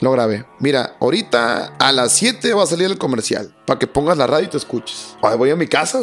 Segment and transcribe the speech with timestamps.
[0.00, 0.46] Lo grabé.
[0.58, 3.54] Mira, ahorita a las 7 va a salir el comercial.
[3.66, 5.14] Para que pongas la radio y te escuches.
[5.22, 6.00] Ay, voy a mi casa.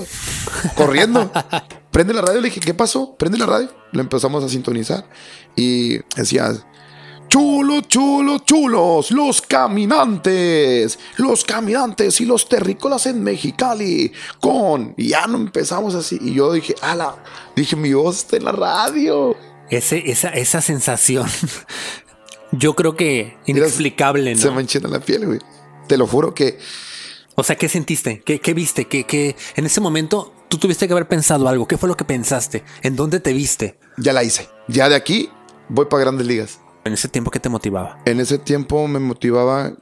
[0.75, 1.31] corriendo.
[1.91, 2.39] Prende la radio.
[2.39, 3.15] Le dije, ¿qué pasó?
[3.15, 3.69] Prende la radio.
[3.91, 5.09] Lo empezamos a sintonizar.
[5.55, 6.53] Y decía,
[7.27, 9.09] chulos, chulos, chulos.
[9.09, 10.99] Los caminantes.
[11.17, 14.11] Los caminantes y los terrícolas en Mexicali.
[14.39, 14.93] Con.
[14.95, 16.19] Y ya no empezamos así.
[16.21, 17.15] Y yo dije, ala.
[17.55, 19.35] Dije, mi voz está en la radio.
[19.71, 21.27] Ese, esa, esa sensación
[22.51, 24.41] yo creo que inexplicable, ¿no?
[24.41, 25.39] Se me enchina la piel, güey.
[25.87, 26.57] Te lo juro que.
[27.35, 28.21] O sea, ¿qué sentiste?
[28.25, 28.85] ¿Qué, qué viste?
[28.85, 31.67] ¿Qué, ¿Qué, en ese momento tú tuviste que haber pensado algo?
[31.67, 32.63] ¿Qué fue lo que pensaste?
[32.81, 33.77] ¿En dónde te viste?
[33.97, 34.49] Ya la hice.
[34.67, 35.29] Ya de aquí
[35.69, 36.59] voy para grandes ligas.
[36.83, 37.99] ¿En ese tiempo qué te motivaba?
[38.05, 39.73] En ese tiempo me motivaba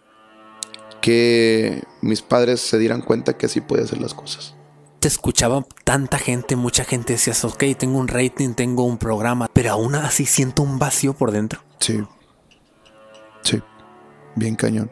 [1.02, 4.56] que mis padres se dieran cuenta que así podía hacer las cosas.
[5.00, 9.72] Te escuchaba tanta gente, mucha gente decías, ok, tengo un rating, tengo un programa, pero
[9.72, 11.62] aún así siento un vacío por dentro.
[11.80, 12.04] Sí,
[13.46, 13.62] Sí,
[14.36, 14.90] bien cañón.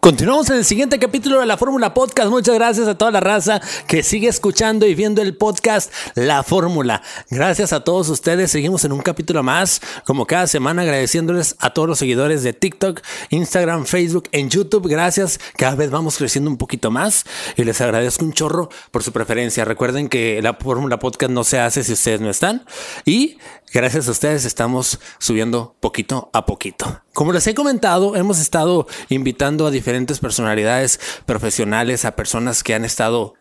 [0.00, 2.30] Continuamos en el siguiente capítulo de la Fórmula Podcast.
[2.30, 7.02] Muchas gracias a toda la raza que sigue escuchando y viendo el podcast La Fórmula.
[7.28, 8.50] Gracias a todos ustedes.
[8.50, 13.02] Seguimos en un capítulo más, como cada semana, agradeciéndoles a todos los seguidores de TikTok,
[13.28, 14.88] Instagram, Facebook, en YouTube.
[14.88, 15.38] Gracias.
[15.56, 19.66] Cada vez vamos creciendo un poquito más y les agradezco un chorro por su preferencia.
[19.66, 22.64] Recuerden que la Fórmula Podcast no se hace si ustedes no están
[23.04, 23.36] y
[23.72, 27.02] gracias a ustedes estamos subiendo poquito a poquito.
[27.14, 32.84] Como les he comentado, hemos estado invitando a diferentes personalidades profesionales, a personas que han
[32.84, 33.34] estado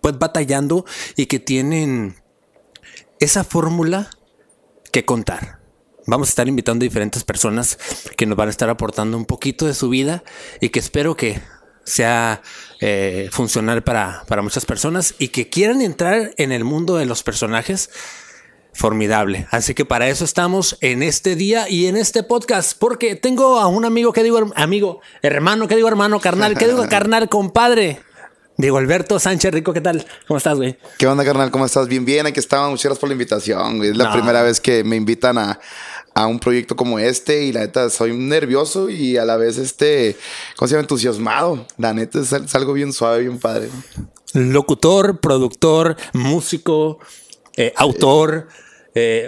[0.00, 0.84] pues batallando
[1.16, 2.16] y que tienen
[3.20, 4.10] esa fórmula
[4.92, 5.60] que contar.
[6.06, 7.78] Vamos a estar invitando a diferentes personas
[8.16, 10.22] que nos van a estar aportando un poquito de su vida
[10.60, 11.40] y que espero que
[11.84, 12.42] sea
[12.80, 17.22] eh, funcional para, para muchas personas y que quieran entrar en el mundo de los
[17.22, 17.90] personajes
[18.74, 19.46] formidable.
[19.50, 23.66] Así que para eso estamos en este día y en este podcast, porque tengo a
[23.68, 28.00] un amigo que digo amigo, hermano, que digo hermano, carnal, que digo carnal, compadre.
[28.56, 30.06] Diego Alberto Sánchez Rico, ¿qué tal?
[30.28, 30.78] ¿Cómo estás, güey?
[30.96, 31.50] ¿Qué onda, carnal?
[31.50, 31.88] ¿Cómo estás?
[31.88, 32.26] Bien, bien.
[32.26, 32.70] Aquí estamos.
[32.70, 33.90] Muchas gracias por la invitación, güey.
[33.90, 35.58] Es la primera vez que me invitan a,
[36.14, 40.16] a, un proyecto como este y la neta soy nervioso y a la vez este,
[40.56, 40.82] ¿cómo se llama?
[40.82, 41.66] Entusiasmado.
[41.78, 43.70] La neta es, es algo bien suave, bien padre.
[44.34, 47.00] Locutor, productor, músico,
[47.56, 48.46] eh, autor.
[48.48, 48.63] Eh,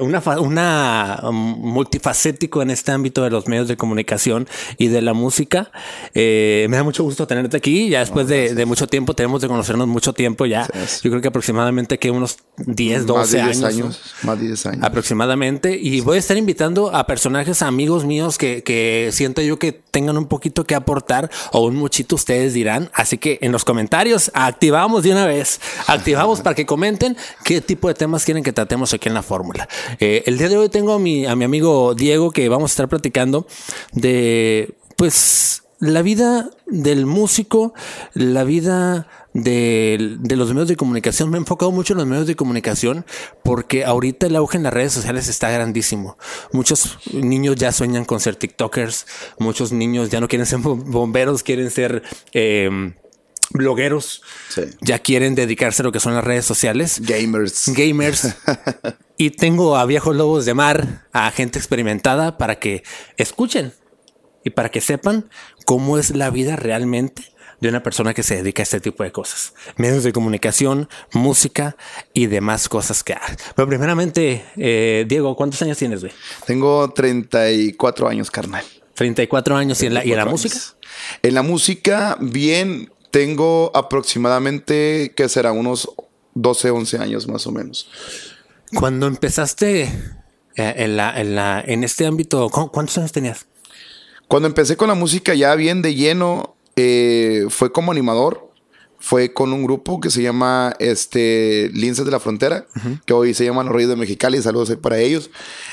[0.01, 5.13] una, una um, multifacético en este ámbito de los medios de comunicación y de la
[5.13, 5.71] música.
[6.15, 7.89] Eh, me da mucho gusto tenerte aquí.
[7.89, 10.69] Ya después de, de, mucho tiempo, tenemos de conocernos mucho tiempo ya.
[11.03, 13.65] Yo creo que aproximadamente que unos 10, 12 más de 10 años.
[13.65, 14.85] años Más de 10 años.
[14.85, 15.79] Aproximadamente.
[15.81, 20.17] Y voy a estar invitando a personajes, amigos míos que, que siento yo que tengan
[20.17, 22.91] un poquito que aportar o un muchito, ustedes dirán.
[22.93, 25.61] Así que en los comentarios activamos de una vez.
[25.87, 29.56] Activamos para que comenten qué tipo de temas quieren que tratemos aquí en la fórmula.
[30.01, 33.47] Eh, el día de hoy tengo a mi, amigo Diego que vamos a estar platicando
[33.93, 37.75] de, pues, la vida del músico,
[38.15, 41.31] la vida de, los medios de comunicación.
[41.31, 43.05] Me he enfocado mucho en los medios de comunicación
[43.45, 46.17] porque ahorita el auge en las redes sociales está grandísimo.
[46.53, 49.07] Muchos niños ya sueñan con ser TikTokers,
[49.39, 52.03] muchos niños ya no quieren ser bomberos, quieren ser...
[52.33, 52.95] Eh,
[53.51, 54.63] blogueros sí.
[54.81, 57.01] ya quieren dedicarse a lo que son las redes sociales.
[57.01, 57.69] Gamers.
[57.69, 58.37] Gamers.
[59.17, 62.83] y tengo a viejos lobos de mar, a gente experimentada para que
[63.17, 63.73] escuchen
[64.45, 65.29] y para que sepan
[65.65, 69.13] cómo es la vida realmente de una persona que se dedica a este tipo de
[69.13, 69.55] cosas.
[69.77, 71.77] Medios de comunicación, música
[72.13, 73.37] y demás cosas que hay.
[73.55, 76.13] Pero primeramente, eh, Diego, ¿cuántos años tienes, güey?
[76.47, 78.65] Tengo 34 años, carnal.
[78.95, 79.83] 34 años.
[79.83, 80.59] ¿Y en la, y en la música?
[81.23, 85.51] En la música, bien, tengo aproximadamente, que será?
[85.51, 85.89] Unos
[86.35, 87.89] 12, 11 años más o menos.
[88.75, 89.91] Cuando empezaste
[90.55, 93.47] en, la, en, la, en este ámbito, ¿cuántos años tenías?
[94.29, 98.53] Cuando empecé con la música ya bien de lleno, eh, fue como animador.
[98.99, 103.01] Fue con un grupo que se llama este, Linces de la Frontera, uh -huh.
[103.07, 104.43] que hoy se llama Los Reyes de Mexicali.
[104.43, 105.31] Saludos para ellos.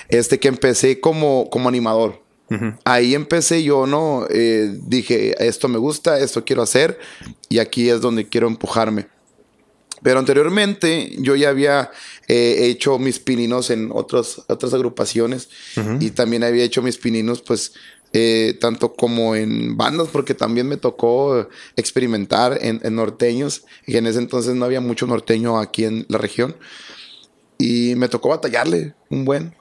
[0.07, 2.22] Este que empecé como, como animador.
[2.49, 2.79] Uh -huh.
[2.83, 4.27] Ahí empecé yo, ¿no?
[4.29, 6.99] Eh, dije, esto me gusta, esto quiero hacer
[7.49, 9.07] y aquí es donde quiero empujarme.
[10.03, 11.89] Pero anteriormente yo ya había
[12.27, 16.03] eh, hecho mis pininos en otros, otras agrupaciones uh -huh.
[16.03, 17.73] y también había hecho mis pininos pues
[18.11, 21.47] eh, tanto como en bandas porque también me tocó
[21.77, 26.17] experimentar en, en, norteños y en ese entonces no había mucho norteño aquí en la
[26.19, 26.55] región
[27.57, 29.55] y me tocó batallarle un buen.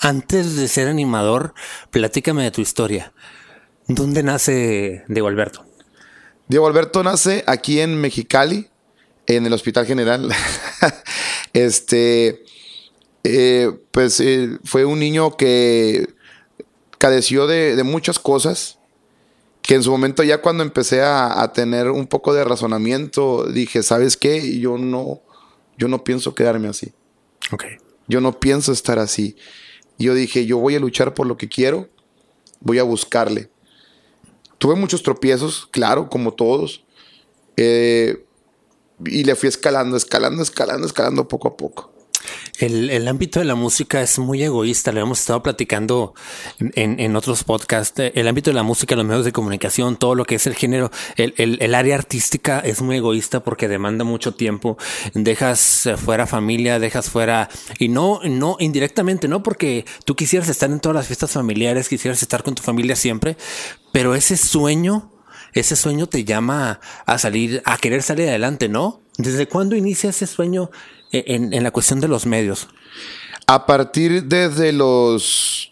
[0.00, 1.54] Antes de ser animador,
[1.90, 3.12] platícame de tu historia.
[3.88, 5.64] ¿Dónde nace Diego Alberto?
[6.48, 8.68] Diego Alberto nace aquí en Mexicali,
[9.26, 10.30] en el Hospital General.
[11.52, 12.44] este,
[13.24, 16.14] eh, pues eh, fue un niño que
[16.98, 18.78] cadeció de, de, muchas cosas,
[19.62, 23.82] que en su momento ya cuando empecé a, a, tener un poco de razonamiento, dije,
[23.82, 24.58] ¿sabes qué?
[24.60, 25.22] Yo no,
[25.76, 26.92] yo no pienso quedarme así.
[27.52, 27.76] Okay.
[28.08, 29.36] Yo no pienso estar así.
[29.98, 31.88] Yo dije, yo voy a luchar por lo que quiero,
[32.60, 33.50] voy a buscarle.
[34.58, 36.84] Tuve muchos tropiezos, claro, como todos.
[37.56, 38.24] Eh,
[39.04, 41.92] y le fui escalando, escalando, escalando, escalando poco a poco.
[42.58, 46.14] El, el, ámbito de la música es muy egoísta, lo hemos estado platicando
[46.58, 48.00] en, en, otros podcasts.
[48.14, 50.90] El ámbito de la música, los medios de comunicación, todo lo que es el género,
[51.16, 54.78] el, el, el, área artística es muy egoísta porque demanda mucho tiempo.
[55.14, 60.80] Dejas fuera familia, dejas fuera, y no, no indirectamente, no porque tú quisieras estar en
[60.80, 63.36] todas las fiestas familiares, quisieras estar con tu familia siempre,
[63.92, 65.12] pero ese sueño,
[65.52, 69.00] ese sueño te llama a salir, a querer salir adelante, ¿no?
[69.18, 70.70] ¿Desde cuándo inicia ese sueño
[71.26, 72.68] en, en, la cuestión de los medios?
[73.46, 75.70] A partir desde los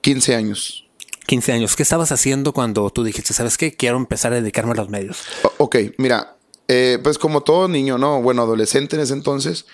[0.00, 0.86] 15 años.
[1.26, 1.76] 15 años.
[1.76, 3.74] ¿Qué estabas haciendo cuando tú dijiste, sabes qué?
[3.74, 5.18] Quiero empezar a dedicarme a los medios.
[5.58, 6.36] Ok, mira,
[6.68, 8.22] eh, pues como todo niño, ¿no?
[8.22, 9.66] Bueno, adolescente en ese entonces,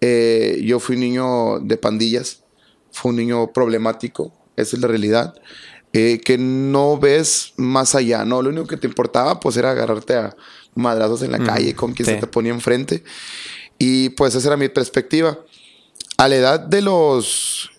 [0.00, 2.42] eh, yo fui un niño de pandillas,
[2.90, 5.34] fue un niño problemático, esa es la realidad.
[5.92, 8.42] Eh, que no ves más allá, ¿no?
[8.42, 10.36] Lo único que te importaba, pues, era agarrarte a
[10.76, 12.12] madrazos en la mm, calle con quien sí.
[12.12, 13.02] se te ponía enfrente.
[13.82, 15.38] Y pues esa era mi perspectiva.
[16.18, 17.70] A la edad de los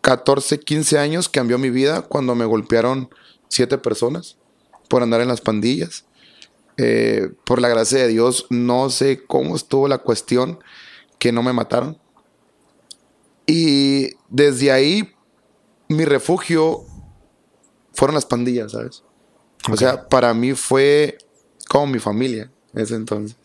[0.00, 3.10] 14, 15 años cambió mi vida cuando me golpearon
[3.48, 4.36] siete personas
[4.88, 6.04] por andar en las pandillas.
[6.76, 10.60] Eh, por la gracia de Dios, no sé cómo estuvo la cuestión
[11.18, 11.98] que no me mataron.
[13.44, 15.12] Y desde ahí,
[15.88, 16.84] mi refugio
[17.92, 19.02] fueron las pandillas, ¿sabes?
[19.62, 19.74] Okay.
[19.74, 21.18] O sea, para mí fue
[21.68, 23.36] como mi familia ese entonces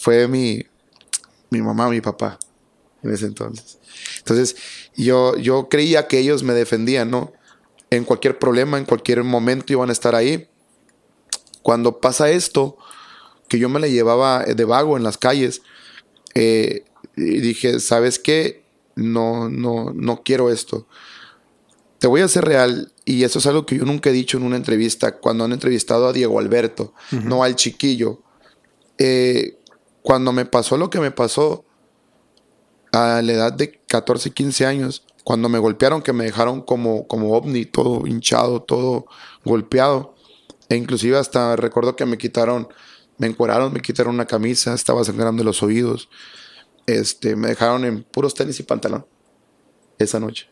[0.00, 0.64] fue mi,
[1.50, 2.38] mi mamá, mi papá
[3.02, 3.78] en ese entonces.
[4.18, 4.56] Entonces,
[4.96, 7.32] yo, yo creía que ellos me defendían, ¿no?
[7.90, 10.48] En cualquier problema, en cualquier momento iban a estar ahí.
[11.62, 12.78] Cuando pasa esto,
[13.48, 15.62] que yo me la llevaba de vago en las calles,
[16.34, 16.84] eh,
[17.16, 18.64] y dije, ¿sabes qué?
[18.94, 20.86] No, no, no quiero esto.
[21.98, 24.44] Te voy a ser real, y eso es algo que yo nunca he dicho en
[24.44, 27.24] una entrevista, cuando han entrevistado a Diego Alberto, uh -huh.
[27.24, 28.22] no al chiquillo.
[28.96, 29.59] Eh,
[30.02, 31.64] cuando me pasó lo que me pasó
[32.92, 37.34] a la edad de 14, 15 años, cuando me golpearon, que me dejaron como, como
[37.34, 39.06] ovni, todo hinchado, todo
[39.44, 40.14] golpeado,
[40.68, 42.68] e inclusive hasta recuerdo que me quitaron,
[43.18, 46.08] me encueraron, me quitaron una camisa, estaba sangrando los oídos,
[46.86, 49.06] este, me dejaron en puros tenis y pantalón
[49.98, 50.48] esa noche.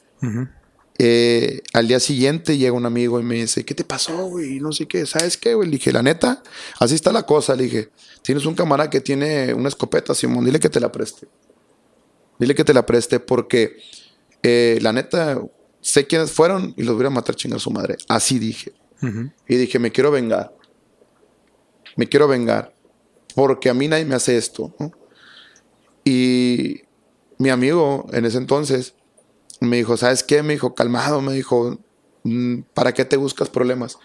[1.00, 4.59] Eh, al día siguiente llega un amigo y me dice, ¿qué te pasó, güey?
[4.59, 5.69] No sé qué, ¿sabes qué, güey?
[5.69, 6.43] Le dije, la neta,
[6.81, 7.55] así está la cosa.
[7.55, 7.91] Le dije,
[8.23, 11.29] tienes un camarada que tiene una escopeta, Simón, dile que te la preste.
[12.39, 13.77] Dile que te la preste porque,
[14.43, 15.41] eh, la neta,
[15.81, 17.97] sé quiénes fueron y los voy a matar chingar su madre.
[18.09, 18.73] Así dije.
[19.00, 19.33] Uh -huh.
[19.49, 20.53] Y dije, me quiero vengar.
[21.97, 22.75] Me quiero vengar.
[23.37, 24.75] Porque a mí nadie me hace esto.
[24.81, 24.91] ¿no?
[26.05, 26.83] Y
[27.39, 28.95] mi amigo en ese entonces
[29.60, 30.43] me dijo, ¿sabes qué?
[30.43, 31.78] Me dijo, calmado, me dijo,
[32.25, 33.99] mm, ¿para qué te buscas problemas?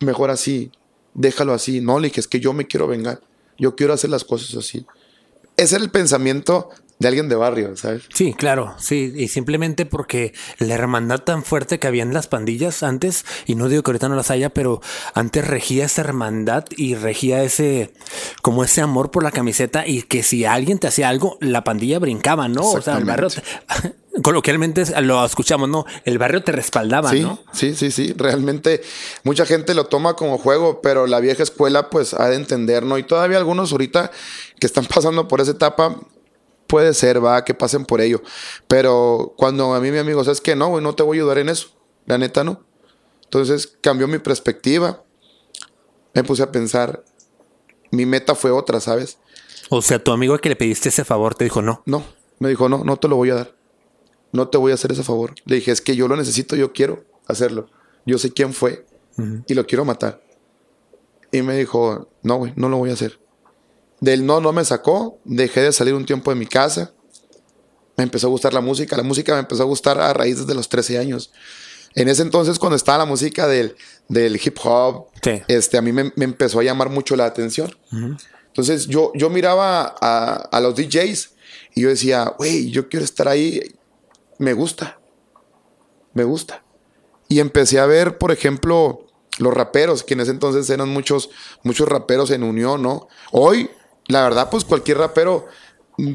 [0.00, 0.70] Mejor así,
[1.14, 1.80] déjalo así.
[1.80, 3.20] No, le dije, es que yo me quiero vengar,
[3.58, 4.86] yo quiero hacer las cosas así.
[5.56, 8.02] Ese era el pensamiento de alguien de barrio, ¿sabes?
[8.12, 12.82] Sí, claro, sí, y simplemente porque la hermandad tan fuerte que había en las pandillas
[12.82, 14.80] antes, y no digo que ahorita no las haya, pero
[15.14, 17.92] antes regía esa hermandad y regía ese,
[18.42, 21.98] como ese amor por la camiseta y que si alguien te hacía algo, la pandilla
[21.98, 22.68] brincaba, ¿no?
[22.68, 23.42] O sea, el barrio, te,
[24.22, 25.84] coloquialmente lo escuchamos, ¿no?
[26.04, 27.40] El barrio te respaldaba, sí, ¿no?
[27.52, 28.82] Sí, sí, sí, realmente
[29.24, 32.98] mucha gente lo toma como juego, pero la vieja escuela pues ha de entender, ¿no?
[32.98, 34.10] Y todavía algunos ahorita
[34.58, 35.98] que están pasando por esa etapa,
[36.66, 38.22] puede ser, va, que pasen por ello.
[38.68, 40.54] Pero cuando a mí mi amigo, ¿sabes qué?
[40.54, 41.70] No, güey, no te voy a ayudar en eso.
[42.06, 42.62] La neta, no.
[43.24, 45.02] Entonces cambió mi perspectiva.
[46.14, 47.04] Me puse a pensar.
[47.90, 49.18] Mi meta fue otra, ¿sabes?
[49.70, 51.82] O sea, tu amigo que le pediste ese favor te dijo no.
[51.84, 52.04] No,
[52.38, 53.57] me dijo no, no te lo voy a dar.
[54.32, 55.34] No te voy a hacer ese favor.
[55.44, 57.68] Le dije, es que yo lo necesito, yo quiero hacerlo.
[58.06, 59.44] Yo sé quién fue uh -huh.
[59.46, 60.22] y lo quiero matar.
[61.30, 63.18] Y me dijo, no, güey, no lo voy a hacer.
[64.00, 65.18] Del no, no me sacó.
[65.24, 66.92] Dejé de salir un tiempo de mi casa.
[67.96, 68.96] Me empezó a gustar la música.
[68.96, 71.32] La música me empezó a gustar a raíz de los 13 años.
[71.94, 73.74] En ese entonces, cuando estaba la música del,
[74.08, 75.42] del hip hop, sí.
[75.48, 77.74] este, a mí me, me, empezó a llamar mucho la atención.
[77.90, 78.18] Uh -huh.
[78.46, 81.30] Entonces, yo, yo miraba a, a los DJs
[81.74, 83.60] y yo decía, güey, yo quiero estar ahí.
[84.38, 84.98] Me gusta.
[86.14, 86.64] Me gusta.
[87.28, 89.06] Y empecé a ver, por ejemplo,
[89.38, 91.30] los raperos, que en ese entonces eran muchos,
[91.62, 93.08] muchos raperos en unión, ¿no?
[93.32, 93.70] Hoy
[94.08, 95.46] la verdad, pues cualquier rapero,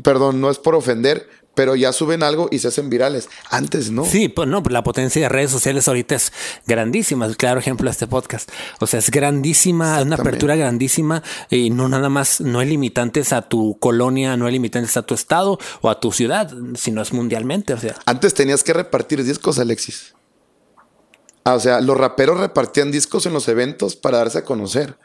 [0.03, 3.29] perdón, no es por ofender, pero ya suben algo y se hacen virales.
[3.49, 4.05] Antes no.
[4.05, 6.33] Sí, pues no, la potencia de redes sociales ahorita es
[6.65, 7.25] grandísima.
[7.25, 8.49] El claro ejemplo de este podcast.
[8.79, 13.43] O sea, es grandísima, una apertura grandísima y no nada más, no hay limitantes a
[13.43, 17.73] tu colonia, no hay limitantes a tu estado o a tu ciudad, sino es mundialmente.
[17.73, 20.15] O sea, antes tenías que repartir discos, Alexis.
[21.43, 24.97] Ah, o sea, los raperos repartían discos en los eventos para darse a conocer.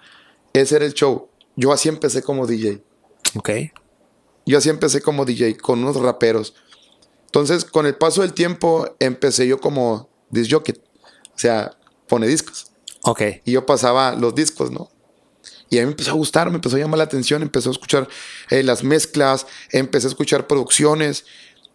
[0.52, 1.28] Ese era el show.
[1.56, 2.82] Yo así empecé como DJ.
[3.34, 3.50] Ok.
[4.48, 6.54] Yo así empecé como DJ, con unos raperos.
[7.26, 10.74] Entonces, con el paso del tiempo, empecé yo como disc jockey.
[10.74, 11.76] O sea,
[12.08, 12.72] pone discos.
[13.02, 13.22] Ok.
[13.44, 14.90] Y yo pasaba los discos, ¿no?
[15.68, 17.72] Y a mí me empezó a gustar, me empezó a llamar la atención, empecé a
[17.72, 18.08] escuchar
[18.48, 21.26] eh, las mezclas, empecé a escuchar producciones,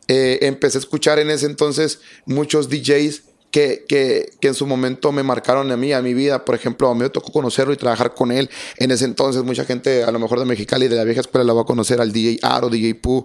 [0.08, 3.22] eh, empecé a escuchar en ese entonces muchos DJs
[3.54, 6.44] que, que, que, en su momento me marcaron a mí, a mi vida.
[6.44, 8.50] Por ejemplo, a mí me tocó conocerlo y trabajar con él.
[8.78, 11.54] En ese entonces, mucha gente, a lo mejor de Mexicali, de la vieja escuela, la
[11.54, 13.24] va a conocer al DJ Aro, DJ Pooh,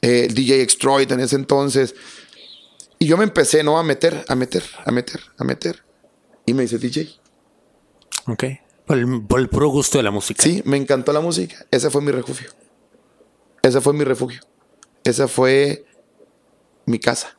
[0.00, 1.96] eh, DJ Extroid en ese entonces.
[3.00, 3.76] Y yo me empecé, ¿no?
[3.76, 5.82] A meter, a meter, a meter, a meter.
[6.46, 7.10] Y me dice DJ.
[8.28, 8.44] Ok.
[8.86, 10.40] Por el, por el puro gusto de la música.
[10.40, 11.66] Sí, me encantó la música.
[11.72, 12.48] Ese fue mi refugio.
[13.60, 14.40] Ese fue mi refugio.
[15.02, 15.84] Esa fue
[16.86, 17.36] mi casa.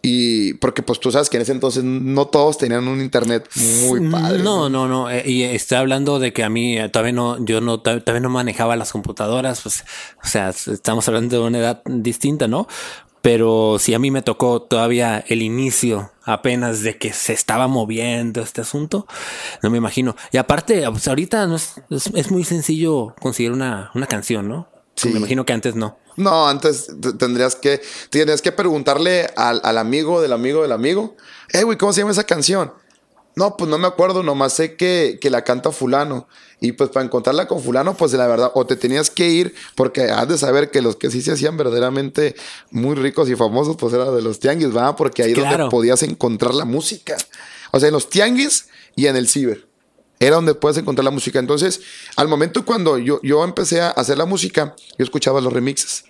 [0.00, 3.48] Y porque pues tú sabes que en ese entonces no todos tenían un internet
[3.82, 4.42] muy padre.
[4.42, 5.10] No, no, no.
[5.10, 8.30] Eh, y estoy hablando de que a mí eh, todavía no, yo no, todavía no
[8.30, 9.62] manejaba las computadoras.
[9.62, 9.84] Pues,
[10.22, 12.68] o sea, estamos hablando de una edad distinta, ¿no?
[13.22, 18.40] Pero si a mí me tocó todavía el inicio apenas de que se estaba moviendo
[18.40, 19.06] este asunto,
[19.62, 20.14] no me imagino.
[20.30, 24.68] Y aparte, pues ahorita no es, es, es muy sencillo conseguir una, una canción, ¿no?
[24.98, 25.10] Sí.
[25.10, 25.98] Me imagino que antes no.
[26.16, 31.16] No, antes tendrías que, tienes que preguntarle al, al, amigo del amigo del amigo,
[31.52, 32.72] eh, güey, ¿cómo se llama esa canción?
[33.36, 36.26] No, pues no me acuerdo, nomás sé que, que la canta fulano.
[36.60, 40.10] Y pues para encontrarla con fulano, pues la verdad, o te tenías que ir, porque
[40.10, 42.34] has de saber que los que sí se hacían verdaderamente
[42.72, 44.96] muy ricos y famosos, pues era de los tianguis, ¿verdad?
[44.96, 45.56] Porque ahí claro.
[45.56, 47.16] donde podías encontrar la música.
[47.70, 49.67] O sea, en los tianguis y en el ciber.
[50.20, 51.38] Era donde puedes encontrar la música.
[51.38, 51.80] Entonces,
[52.16, 56.04] al momento cuando yo, yo empecé a hacer la música, yo escuchaba los remixes.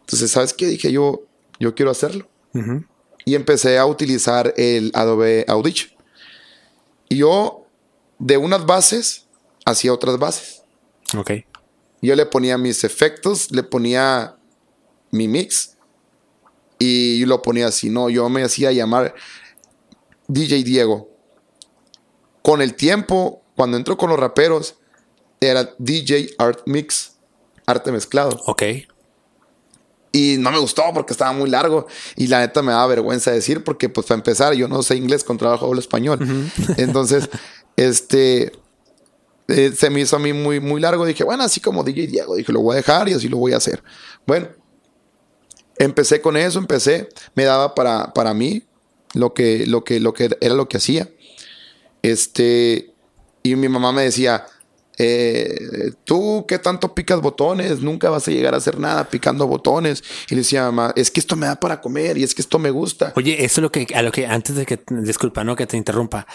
[0.00, 0.66] Entonces, ¿sabes qué?
[0.66, 1.22] Dije yo,
[1.58, 2.28] yo quiero hacerlo.
[2.54, 2.86] Uh -huh.
[3.24, 5.90] Y empecé a utilizar el Adobe Audition.
[7.08, 7.66] Y yo,
[8.18, 9.26] de unas bases,
[9.64, 10.62] hacía otras bases.
[11.16, 11.32] Ok.
[12.02, 14.36] Yo le ponía mis efectos, le ponía
[15.10, 15.76] mi mix
[16.78, 17.90] y lo ponía así.
[17.90, 19.14] No, yo me hacía llamar
[20.28, 21.10] DJ Diego.
[22.42, 24.76] Con el tiempo, cuando entró con los raperos,
[25.38, 27.18] era DJ Art Mix,
[27.66, 28.40] arte mezclado.
[28.46, 28.62] Ok.
[30.12, 31.86] Y no me gustó porque estaba muy largo.
[32.16, 35.24] Y la neta me daba vergüenza decir porque, pues, para empezar, yo no sé inglés
[35.24, 36.18] con trabajo hablo español.
[36.22, 36.74] Uh -huh.
[36.78, 37.28] Entonces,
[37.76, 38.50] este...
[39.48, 41.04] Eh, se me hizo a mí muy, muy largo.
[41.04, 42.36] Dije, bueno, así como DJ Diego.
[42.36, 43.82] Dije, lo voy a dejar y así lo voy a hacer.
[44.26, 44.48] Bueno,
[45.76, 47.10] empecé con eso, empecé.
[47.34, 48.62] Me daba para, para mí
[49.12, 51.10] lo que, lo, que, lo que era lo que hacía.
[52.00, 52.89] Este...
[53.42, 54.44] Y mi mamá me decía,
[54.98, 60.04] eh, tú qué tanto picas botones, nunca vas a llegar a hacer nada picando botones.
[60.28, 62.58] Y le decía, mamá, es que esto me da para comer y es que esto
[62.58, 63.12] me gusta.
[63.16, 65.76] Oye, eso es lo que, a lo que antes de que, disculpa, no que te
[65.76, 66.26] interrumpa.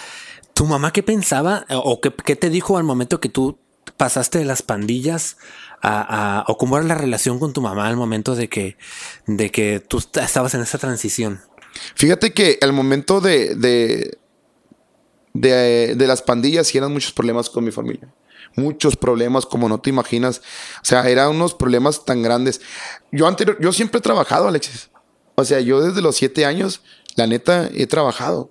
[0.53, 3.59] ¿Tu mamá qué pensaba o qué, qué te dijo al momento que tú
[3.97, 5.37] pasaste de las pandillas
[5.81, 8.77] a, o cómo era la relación con tu mamá al momento de que,
[9.27, 11.41] de que tú estabas en esa transición?
[11.95, 14.17] Fíjate que al momento de, de,
[15.35, 18.07] de, las pandillas sí eran muchos problemas con mi familia.
[18.55, 20.41] Muchos problemas como no te imaginas.
[20.81, 22.61] O sea, eran unos problemas tan grandes.
[23.11, 24.89] Yo anterior, yo siempre he trabajado, Alexis.
[25.35, 26.81] O sea, yo desde los siete años,
[27.15, 28.49] la neta, he trabajado.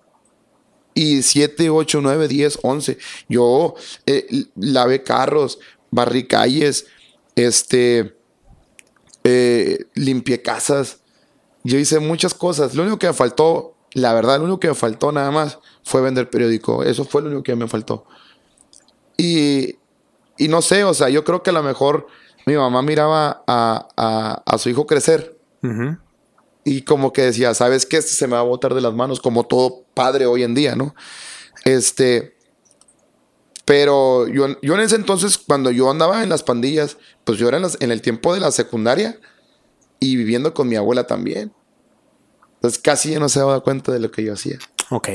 [0.92, 2.98] Y siete, ocho, nueve, diez, once.
[3.28, 3.74] Yo
[4.04, 5.58] eh, lavé carros,
[5.90, 6.86] barrí calles,
[7.34, 8.14] este,
[9.24, 10.98] eh, limpié casas.
[11.62, 12.74] Yo hice muchas cosas.
[12.74, 16.00] Lo único que me faltó, la verdad, lo único que me faltó nada más fue
[16.00, 16.82] vender periódico.
[16.82, 18.04] Eso fue lo único que me faltó.
[19.16, 19.76] Y,
[20.36, 22.08] y no sé, o sea, yo creo que a lo mejor
[22.46, 25.38] mi mamá miraba a, a, su hijo crecer.
[26.64, 27.98] Y como que decía, ¿sabes qué?
[27.98, 30.76] Este se me va a botar de las manos, como todo padre hoy en día,
[30.76, 30.94] ¿no?
[31.64, 32.36] Este.
[33.64, 37.58] Pero yo, yo en ese entonces, cuando yo andaba en las pandillas, pues yo era
[37.80, 39.18] en, el tiempo de la secundaria
[40.00, 41.50] y viviendo con mi abuela también.
[42.64, 44.58] Entonces casi ya no se daba cuenta de lo que yo hacía.
[44.88, 45.10] Ok.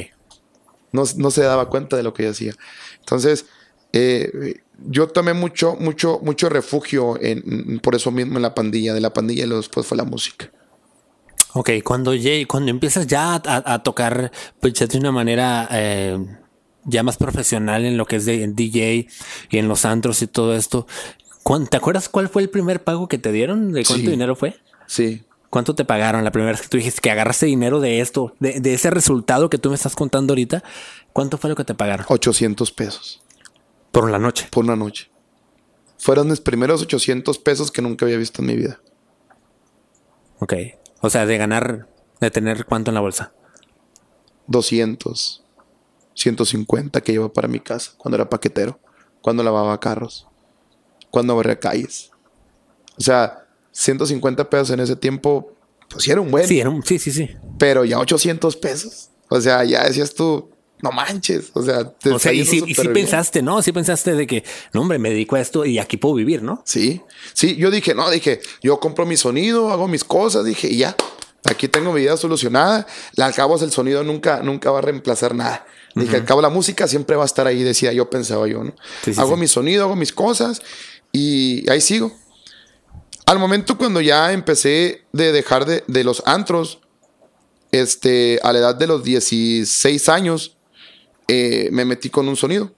[0.92, 2.54] No, no se daba cuenta de lo que yo hacía.
[3.00, 3.48] Entonces,
[3.92, 9.02] eh, yo tomé mucho, mucho, mucho refugio en, por eso mismo en la pandilla, de
[9.02, 10.52] la pandilla y después fue la música.
[11.54, 12.12] Ok, cuando,
[12.48, 16.24] cuando empiezas ya a, tocar pues, de una manera eh,
[16.84, 19.08] ya más profesional en lo que es de DJ
[19.50, 20.86] y en los antros y todo esto,
[21.72, 23.72] ¿te acuerdas cuál fue el primer pago que te dieron?
[23.72, 24.56] ¿De cuánto dinero fue?
[24.86, 25.24] Sí.
[25.50, 28.60] ¿Cuánto te pagaron la primera vez que tú dijiste que agarraste dinero de esto, de,
[28.60, 30.64] de ese resultado que tú me estás contando ahorita?
[31.12, 32.06] ¿Cuánto fue lo que te pagaron?
[32.08, 33.22] 800 pesos.
[33.92, 34.48] Por la noche.
[34.52, 35.10] Por una noche.
[35.98, 38.80] Fueron mis primeros 800 pesos que nunca había visto en mi vida.
[40.40, 40.54] Ok.
[41.02, 41.88] O sea, de ganar,
[42.22, 43.34] de tener cuánto en la bolsa.
[44.48, 45.44] 200,
[46.14, 48.80] 150 que llevaba para mi casa cuando era paquetero,
[49.22, 50.28] cuando lavaba carros,
[51.12, 52.12] cuando barría calles.
[52.98, 53.39] O sea,
[53.80, 55.54] 150 pesos en ese tiempo,
[55.90, 56.46] pues sí era un buen.
[56.46, 57.30] Sí, era un, sí, sí, sí.
[57.58, 59.10] Pero ya 800 pesos.
[59.30, 60.50] O sea, ya decías tú,
[60.82, 61.52] no manches.
[61.54, 62.62] O sea, te o sea y sí,
[62.94, 63.62] pensaste, ¿no?
[63.62, 66.62] Sí pensaste de que, no, hombre, me dedico a esto y aquí puedo vivir, ¿no?
[66.66, 67.02] Sí,
[67.34, 67.56] sí.
[67.56, 70.98] Yo dije, no, dije, yo compro mi sonido, hago mis cosas, dije, y ya.
[71.46, 72.86] Aquí tengo mi vida solucionada.
[73.18, 75.66] Al cabo, el sonido nunca, nunca va a reemplazar nada.
[75.96, 78.76] Dije, al cabo, la música siempre va a estar ahí, decía yo, pensaba yo, ¿no?
[79.18, 80.62] hago mi sonido, hago mis cosas
[81.14, 82.12] y ahí sigo.
[83.30, 86.80] Al momento cuando ya empecé de dejar de, de los antros,
[87.72, 90.58] este, a la edad de los 16 años,
[91.28, 92.74] eh, me metí con un sonido.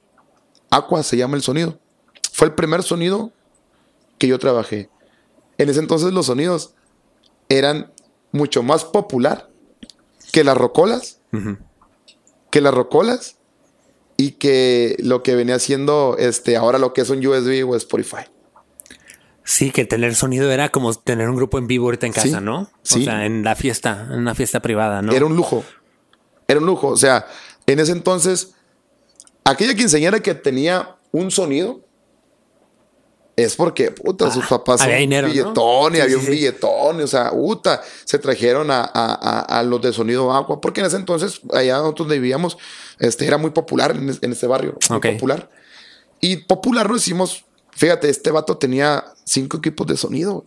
[0.69, 1.79] Aqua se llama el sonido.
[2.33, 3.31] Fue el primer sonido
[4.17, 4.89] que yo trabajé.
[5.57, 6.73] En ese entonces los sonidos
[7.47, 7.93] eran
[8.33, 9.49] mucho más popular
[10.33, 11.21] que las rocolas.
[12.49, 13.37] Que las rocolas.
[14.17, 18.25] Y que lo que venía haciendo este, ahora lo que es un USB o Spotify.
[19.43, 22.69] Sí, que tener sonido era como tener un grupo en vivo ahorita en casa, ¿no?
[22.83, 23.01] Sí.
[23.01, 25.13] O sea, en la fiesta, en una fiesta privada, ¿no?
[25.13, 25.63] Era un lujo.
[26.47, 26.89] Era un lujo.
[26.89, 27.25] O sea,
[27.65, 28.53] en ese entonces,
[29.43, 31.81] aquella quinceañera que tenía un sonido
[33.35, 37.31] es porque, puta, sus ah, papás había dinero, billetón y había un billetón, o sea,
[37.31, 42.57] puta, se trajeron a, los de sonido agua, porque en ese entonces, allá nosotros vivíamos,
[42.99, 45.49] este, era muy popular en, en ese barrio, muy popular.
[46.19, 47.45] Y popular lo hicimos,
[47.81, 50.45] fíjate, este vato tenía cinco equipos de sonido.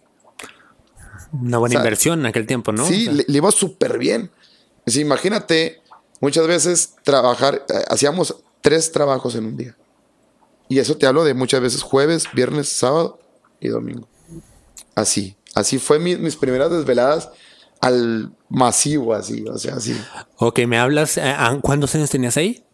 [1.32, 2.86] Una buena inversión en aquel tiempo, ¿no?
[2.86, 4.30] Sí, le, iba súper bien.
[4.86, 5.82] imagínate
[6.20, 9.76] Muchas veces trabajar, eh, hacíamos tres trabajos en un día.
[10.68, 13.18] Y eso te hablo de muchas veces jueves, viernes, sábado
[13.60, 14.08] y domingo.
[14.94, 17.30] Así, así fue mis primeras desveladas
[17.80, 19.94] al masivo, así, o sea, así.
[20.36, 22.64] Ok, me hablas, eh, ¿cuántos años tenías ahí?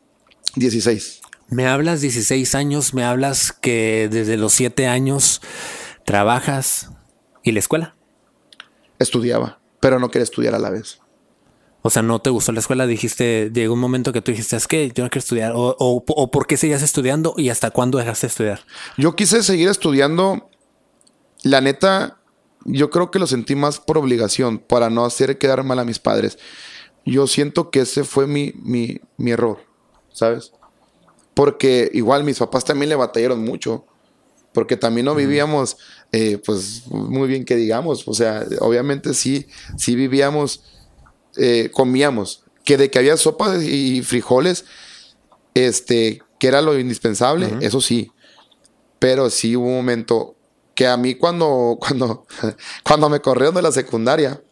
[0.54, 1.22] 16.
[1.50, 5.40] Me hablas 16 años, me hablas que desde los 7 años
[6.04, 6.90] trabajas
[7.42, 7.96] y la escuela.
[9.00, 11.00] Estudiaba, pero no quería estudiar a la vez.
[11.82, 14.68] O sea, no te gustó la escuela, dijiste, llegó un momento que tú dijiste, es
[14.68, 18.26] que yo no quiero estudiar, o, o, por qué seguías estudiando y hasta cuándo dejaste
[18.26, 18.60] de estudiar.
[18.96, 20.50] Yo quise seguir estudiando,
[21.42, 22.18] la neta,
[22.64, 25.98] yo creo que lo sentí más por obligación, para no hacer quedar mal a mis
[25.98, 26.38] padres.
[27.06, 29.64] Yo siento que ese fue mi, mi, mi error,
[30.12, 30.52] ¿sabes?
[31.40, 33.86] Porque igual mis papás también le batallaron mucho,
[34.52, 35.78] porque también no vivíamos,
[36.12, 39.46] eh, pues muy bien que digamos, o sea, obviamente sí,
[39.78, 40.62] sí vivíamos
[41.38, 44.66] eh, comíamos, que de que había sopa y frijoles,
[45.54, 48.12] este, que era lo indispensable, eso sí.
[48.98, 50.36] Pero sí hubo un momento
[50.74, 52.26] que a mí cuando, cuando,
[52.84, 54.42] cuando me corrieron de la secundaria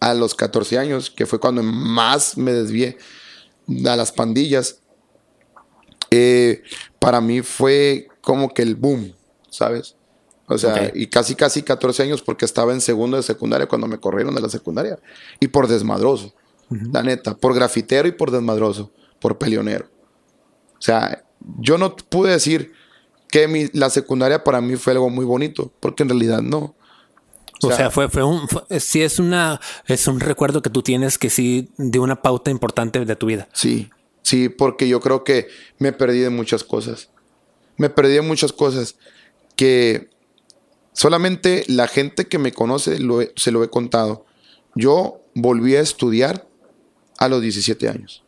[0.00, 2.96] a los 14 años, que fue cuando más me desvié
[3.84, 4.79] a las pandillas,
[6.10, 6.62] eh,
[6.98, 9.14] para mí fue como que el boom,
[9.48, 9.96] ¿sabes?
[10.46, 13.98] O sea, y casi, casi 14 años porque estaba en segundo de secundaria cuando me
[13.98, 14.98] corrieron de la secundaria.
[15.38, 16.34] Y por desmadroso,
[16.68, 19.86] la neta, por grafitero y por desmadroso, por peleonero.
[20.72, 21.24] O sea,
[21.60, 22.72] yo no pude decir
[23.28, 26.74] que mi, la secundaria para mí fue algo muy bonito, porque en realidad no.
[27.62, 28.48] O sea, fue, fue un,
[28.80, 33.04] sí es una, es un recuerdo que tú tienes que sí de una pauta importante
[33.04, 33.48] de tu vida.
[33.52, 33.90] Sí,
[34.30, 37.10] sí, porque yo creo que me perdí de muchas cosas.
[37.76, 38.94] Me perdí de muchas cosas
[39.56, 40.08] que
[40.92, 42.98] solamente la gente que me conoce
[43.34, 44.24] se lo he contado.
[44.76, 46.46] Yo volví a estudiar
[47.18, 48.22] a los 17 años,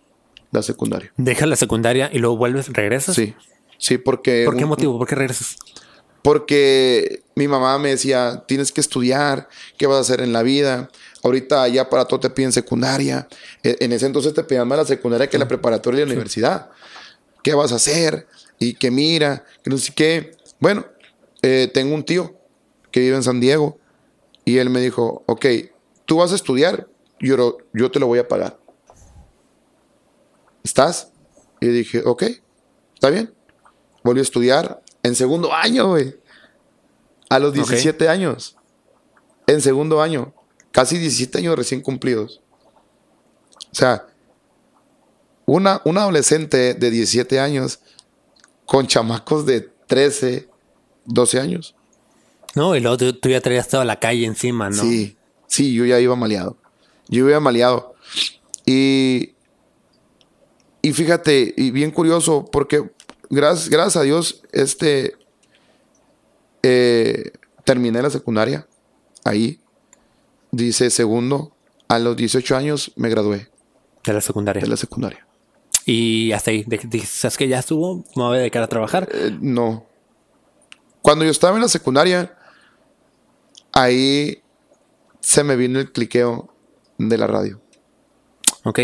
[0.50, 1.12] la secundaria.
[1.16, 3.14] Dejas la secundaria y luego vuelves, regresas.
[3.14, 3.34] Sí,
[3.78, 4.42] sí, porque...
[4.44, 4.98] ¿Por qué motivo?
[4.98, 5.56] ¿Por qué regresas?
[6.22, 10.90] Porque mi mamá me decía, tienes que estudiar, ¿qué vas a hacer en la vida?
[11.22, 13.28] Ahorita ya para todo te piden secundaria.
[13.62, 16.70] E, en ese entonces te pedían más la secundaria que la preparatoria y la universidad.
[17.42, 18.26] ¿Qué vas a hacer?
[18.58, 20.36] Y que mira, que no sé qué.
[20.60, 20.86] Bueno,
[21.42, 22.36] eh, tengo un tío
[22.92, 23.78] que vive en San Diego
[24.44, 25.46] y él me dijo, ok,
[26.04, 28.58] tú vas a estudiar, yo, yo te lo voy a pagar.
[30.62, 31.10] ¿Estás?
[31.60, 32.24] Y dije, ok,
[32.94, 33.32] está bien.
[34.04, 36.16] Volví a estudiar en segundo año, güey.
[37.28, 38.56] A los 17 años.
[39.46, 40.34] En segundo año.
[40.70, 42.40] Casi 17 años recién cumplidos.
[43.72, 44.06] O sea,
[45.46, 47.80] una, una adolescente de 17 años
[48.66, 50.48] con chamacos de 13,
[51.06, 51.74] 12 años.
[52.54, 54.82] No, y luego tú, ya traías toda la calle encima, ¿no?
[54.82, 56.58] Sí, sí, yo ya iba maleado.
[57.08, 57.94] Yo iba maleado.
[58.66, 59.34] Y,
[60.82, 62.92] y fíjate, y bien curioso, porque
[63.32, 65.16] gracias, gracias a Dios, este,
[66.62, 67.32] eh,
[67.64, 68.66] terminé la secundaria
[69.24, 69.58] ahí.
[70.50, 71.56] Dice segundo,
[71.88, 73.48] a los 18 años me gradué.
[74.04, 74.62] De la secundaria.
[74.62, 75.26] De la secundaria.
[75.86, 76.64] Y hasta ahí,
[77.06, 78.04] ¿sabes que ya estuvo?
[78.14, 79.08] ¿Me voy a dedicar a trabajar?
[79.12, 79.86] Eh, no.
[81.00, 82.36] Cuando yo estaba en la secundaria,
[83.72, 84.42] ahí
[85.20, 86.54] se me vino el cliqueo
[86.98, 87.60] de la radio.
[88.64, 88.78] Ok.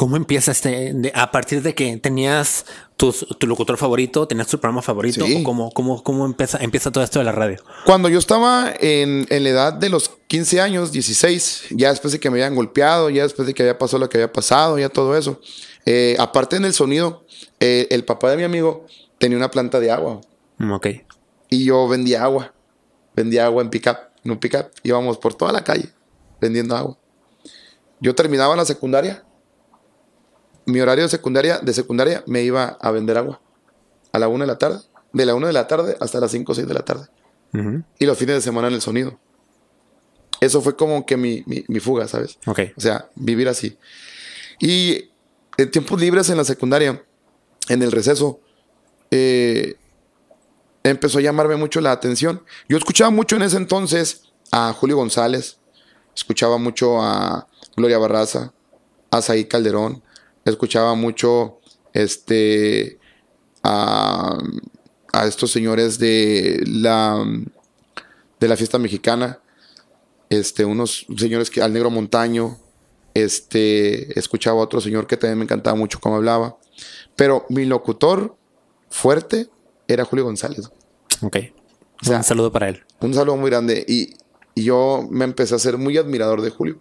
[0.00, 1.12] ¿Cómo empieza este?
[1.14, 2.64] a partir de que tenías
[2.96, 7.18] tu, locutor favorito, tenías tu programa favorito, o cómo, cómo, cómo empieza, empieza todo esto
[7.18, 7.62] de la radio?
[7.84, 12.30] Cuando yo estaba en, la edad de los 15 años, 16, ya después de que
[12.30, 15.18] me habían golpeado, ya después de que había pasado lo que había pasado, ya todo
[15.18, 15.38] eso.
[15.84, 17.26] Eh, aparte en el sonido,
[17.58, 18.86] eh, el papá de mi amigo
[19.18, 20.22] tenía una planta de agua.
[20.56, 20.86] Mm, ok.
[21.50, 22.54] Y yo vendía agua.
[23.14, 23.98] Vendía agua en pickup.
[24.24, 25.90] En un pickup íbamos por toda la calle
[26.40, 26.96] vendiendo agua.
[28.00, 29.26] Yo terminaba la secundaria
[30.70, 33.40] mi horario de secundaria, de secundaria me iba a vender agua
[34.12, 34.80] a la una de la tarde,
[35.12, 37.06] de la una de la tarde hasta las 5 o 6 de la tarde.
[37.98, 39.18] Y los fines de semana en el sonido.
[40.40, 41.44] Eso fue como que mi,
[41.80, 42.38] fuga, ¿sabes?
[42.46, 42.60] Ok.
[42.76, 43.76] O sea, vivir así.
[44.60, 45.10] Y
[45.56, 47.02] en tiempos libres en la secundaria,
[47.68, 48.40] en el receso,
[49.10, 49.74] eh,
[50.84, 52.42] empezó a llamarme mucho la atención.
[52.68, 55.58] Yo escuchaba mucho en ese entonces a Julio González,
[56.14, 58.52] escuchaba mucho a Gloria Barraza,
[59.10, 60.02] a Saí Calderón,
[60.44, 61.60] escuchaba mucho
[61.92, 62.98] este
[63.62, 64.38] a,
[65.26, 67.24] estos señores de la
[68.38, 69.40] de la fiesta mexicana
[70.28, 72.58] este unos señores que al negro montaño
[73.14, 76.56] este escuchaba a otro señor que también me encantaba mucho cómo hablaba
[77.16, 78.36] pero mi locutor
[78.88, 79.48] fuerte
[79.88, 80.70] era Julio González.
[81.22, 81.36] Ok.
[82.08, 82.82] Un saludo para él.
[83.00, 84.14] un saludo muy grande y,
[84.54, 86.80] y yo me empecé a ser muy admirador de Julio.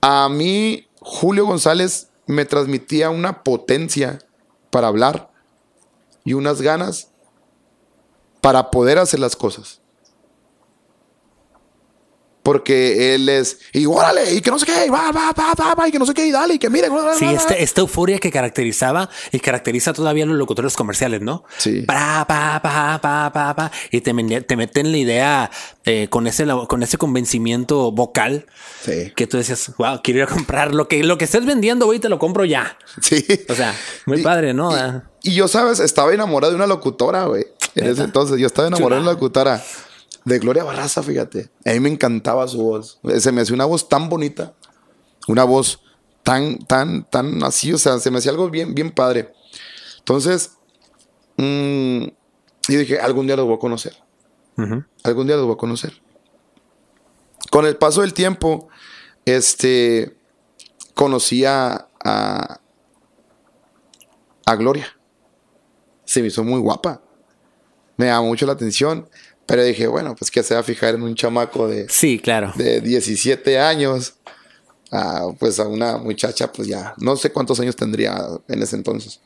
[0.00, 4.18] A mí Julio González me transmitía una potencia
[4.70, 5.30] para hablar
[6.24, 7.10] y unas ganas
[8.40, 9.81] para poder hacer las cosas.
[12.42, 15.92] Porque él es, y órale, y que no sé qué, va, va, va, va, y
[15.92, 16.88] que no sé qué, y dale, y que mire.
[17.16, 21.44] Sí, este, esta euforia que caracterizaba y caracteriza todavía a los locutores comerciales, ¿no?
[21.58, 21.82] Sí.
[21.82, 25.50] Pa, pa, pa, pa, pa, pa, y te, te meten la idea
[25.84, 28.46] eh, con, ese, con ese convencimiento vocal.
[28.82, 29.12] Sí.
[29.14, 32.00] Que tú decías, wow, quiero ir a comprar lo que, lo que estés vendiendo, güey,
[32.00, 32.76] te lo compro ya.
[33.00, 33.24] Sí.
[33.48, 33.72] O sea,
[34.06, 34.72] muy padre, ¿no?
[35.22, 37.46] Y, y, yo, sabes, estaba enamorado de una locutora, güey.
[37.76, 39.62] En ese entonces, yo estaba enamorado de una locutora
[40.24, 41.50] de Gloria Barraza, fíjate.
[41.64, 43.00] A mí me encantaba su voz.
[43.18, 44.54] Se me hacía una voz tan bonita.
[45.28, 45.80] Una voz
[46.22, 47.72] tan, tan, tan así.
[47.72, 49.32] O sea, se me hacía algo bien, bien padre.
[49.98, 50.52] Entonces,
[51.36, 52.04] mm,
[52.68, 53.96] y dije, algún día los voy a conocer.
[55.02, 56.00] Algún día los voy a conocer.
[57.50, 58.68] Con el paso del tiempo,
[59.24, 60.16] este,
[60.94, 62.60] conocí a, a,
[64.46, 64.86] a Gloria.
[66.04, 67.02] Se me hizo muy guapa
[67.96, 69.08] me llamó mucho la atención.
[69.52, 72.54] Pero dije, bueno, pues que se va a fijar en un chamaco de, Sí, claro.
[72.56, 74.14] de 17 años.
[74.90, 78.16] a, pues a una muchacha, pues ya, no sé cuántos años tendría
[78.48, 79.20] en ese entonces.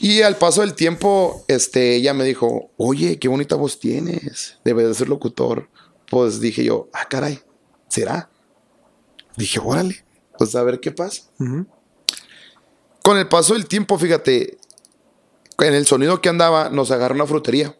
[0.00, 4.88] Y al paso del tiempo, este, ella me dijo, oye, qué bonita voz tienes, debes
[4.88, 5.68] de ser locutor.
[6.10, 7.38] Pues dije yo, ah, caray,
[7.86, 8.30] ¿será?
[9.36, 10.04] Dije, órale,
[10.36, 11.22] pues a ver qué pasa.
[13.04, 14.58] Con el paso del tiempo, fíjate,
[15.60, 17.76] en el sonido que andaba, nos agarró una frutería.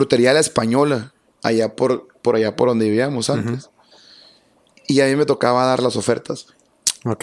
[0.00, 3.68] Frutería La Española, allá por, por allá por donde vivíamos antes.
[4.86, 6.46] Y a mí me tocaba dar las ofertas.
[7.04, 7.22] Ok.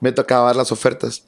[0.00, 1.24] Me tocaba dar las ofertas.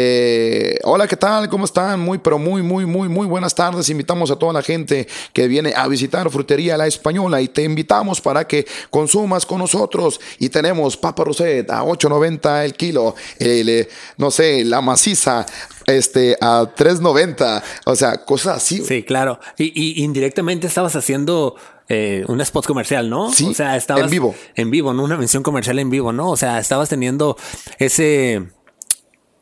[0.00, 1.48] Eh, hola, ¿qué tal?
[1.48, 1.98] ¿Cómo están?
[1.98, 3.88] Muy, pero muy, muy, muy, muy buenas tardes.
[3.90, 8.20] Invitamos a toda la gente que viene a visitar Frutería La Española y te invitamos
[8.20, 10.20] para que consumas con nosotros.
[10.38, 13.16] Y tenemos papa roset a 8.90 el kilo.
[13.40, 15.44] El, eh, no sé, la maciza
[15.86, 17.62] este, a 3.90.
[17.86, 18.84] O sea, cosas así.
[18.84, 19.40] Sí, claro.
[19.56, 21.56] Y, y indirectamente estabas haciendo
[21.90, 23.32] eh, un spot comercial, ¿no?
[23.32, 24.34] Sí, o sea, estabas en vivo.
[24.54, 26.30] En vivo, no una mención comercial en vivo, ¿no?
[26.30, 27.38] O sea, estabas teniendo
[27.78, 28.46] ese.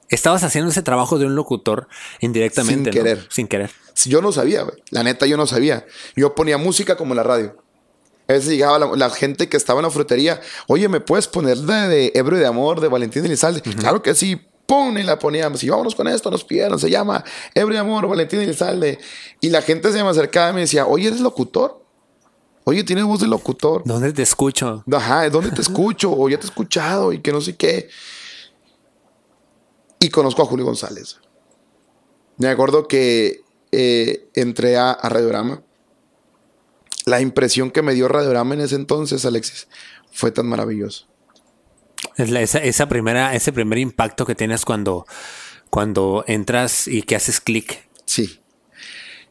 [0.08, 1.88] Estabas haciendo ese trabajo de un locutor
[2.20, 2.90] indirectamente.
[2.92, 3.04] Sin ¿no?
[3.04, 3.26] querer.
[3.30, 3.70] Sin querer.
[4.04, 4.76] Yo no sabía, güey.
[4.90, 5.86] La neta, yo no sabía.
[6.14, 7.56] Yo ponía música como en la radio.
[8.28, 10.40] A veces llegaba la, la gente que estaba en la frutería.
[10.66, 13.62] Oye, ¿me puedes poner de, de Ebro de Amor, de Valentín Elizalde?
[13.62, 14.40] Claro que sí.
[14.66, 15.62] Pon y la poníamos.
[15.62, 16.78] Y vámonos con esto, nos pidieron.
[16.78, 18.98] Se llama Ebro de Amor, Valentín Elizalde.
[19.40, 21.84] Y la gente se me acercaba y me decía, oye, ¿eres locutor?
[22.64, 23.82] Oye, tienes voz de locutor.
[23.84, 24.82] ¿Dónde te escucho?
[24.92, 26.12] Ajá, ¿dónde te escucho?
[26.12, 27.88] O ya te he escuchado y que no sé qué.
[29.98, 31.18] Y conozco a Julio González.
[32.36, 35.62] Me acuerdo que eh, entré a, a Radiorama.
[37.06, 39.68] La impresión que me dio Radiorama en ese entonces, Alexis,
[40.12, 41.06] fue tan maravilloso.
[42.16, 45.06] Es la- esa, esa primera, ese primer impacto que tienes cuando,
[45.70, 47.88] cuando entras y que haces clic.
[48.04, 48.40] Sí.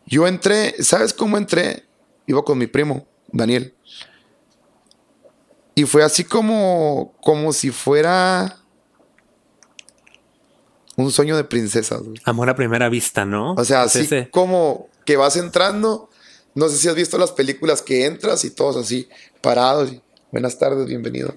[0.06, 1.86] Yo entré, ¿sabes cómo entré?
[2.28, 3.76] Iba con mi primo, Daniel.
[5.76, 8.60] Y fue así como, como si fuera
[10.98, 12.02] un sueño de princesas.
[12.02, 12.20] güey.
[12.26, 13.54] Amor a primera vista, ¿no?
[13.54, 16.10] O sea, así ese- como que vas entrando.
[16.54, 19.10] No sé si has visto las películas que entras y todos así
[19.42, 19.92] parados.
[19.92, 21.36] y, Buenas tardes, bienvenido.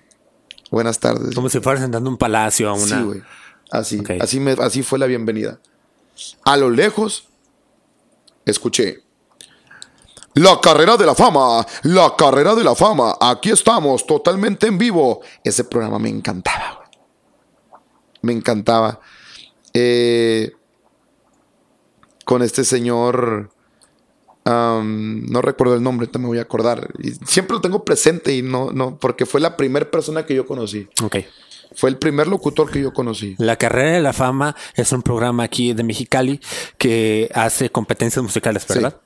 [0.71, 1.35] Buenas tardes.
[1.35, 2.99] Como si fueras entrando a un palacio a una.
[2.99, 3.23] Sí, güey.
[3.71, 5.61] Así, así, me, así fue la bienvenida.
[6.45, 7.29] A lo lejos,
[8.45, 9.03] escuché.
[10.35, 13.17] La carrera de la fama, la carrera de la fama.
[13.21, 15.21] Aquí estamos, totalmente en vivo.
[15.43, 16.89] Ese programa me encantaba, güey.
[18.23, 19.01] Me encantaba.
[19.81, 20.53] Eh,
[22.25, 23.51] con este señor.
[24.45, 26.89] no recuerdo el nombre, ahorita me voy a acordar.
[26.99, 30.47] Y siempre lo tengo presente y no, no, porque fue la primera persona que yo
[30.47, 30.89] conocí.
[31.03, 31.17] Ok.
[31.75, 33.37] Fue el primer locutor que yo conocí.
[33.39, 36.41] La carrera de la fama es un programa aquí de Mexicali
[36.79, 39.01] que hace competencias musicales, ¿verdad?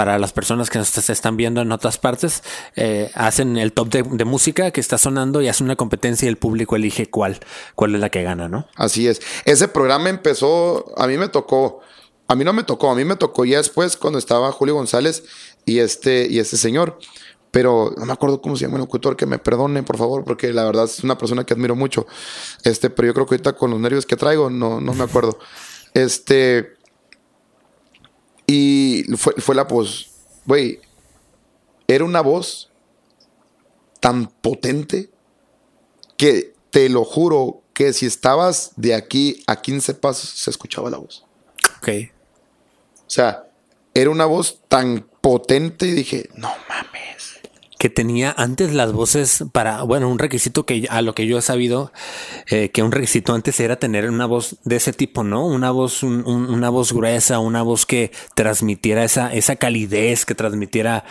[0.00, 2.42] Para las personas que nos están viendo en otras partes,
[2.74, 6.38] eh, hacen el top de, música que está sonando y hacen una competencia y el
[6.38, 7.38] público elige cuál,
[7.74, 8.66] cuál es la que gana, ¿no?
[8.76, 9.20] Así es.
[9.44, 11.80] Ese programa empezó, a mí me tocó,
[12.28, 15.22] a mí no me tocó, a mí me tocó ya después cuando estaba Julio González
[15.66, 16.98] y este, y este señor.
[17.50, 20.50] Pero no me acuerdo cómo se llama el locutor, que me perdone, por favor, porque
[20.54, 22.06] la verdad es una persona que admiro mucho.
[22.64, 25.38] Este, pero yo creo que ahorita con los nervios que traigo, no, no me acuerdo.
[25.92, 26.79] Este.
[28.52, 30.10] Y fue, fue la voz.
[30.44, 30.80] Güey,
[31.86, 32.68] era una voz
[34.00, 35.08] tan potente
[36.16, 40.98] que te lo juro que si estabas de aquí a 15 pasos se escuchaba la
[40.98, 41.24] voz.
[41.78, 41.88] Ok.
[42.98, 43.46] O sea,
[43.94, 47.09] era una voz tan potente y dije, no mames.
[47.80, 51.40] Que tenía antes las voces para, bueno, un requisito que a lo que yo he
[51.42, 51.92] sabido,
[52.50, 55.46] eh, que un requisito antes era tener una voz de ese tipo, ¿no?
[55.46, 60.34] Una voz, un- un- una voz gruesa, una voz que transmitiera esa, esa calidez, que
[60.34, 61.04] transmitiera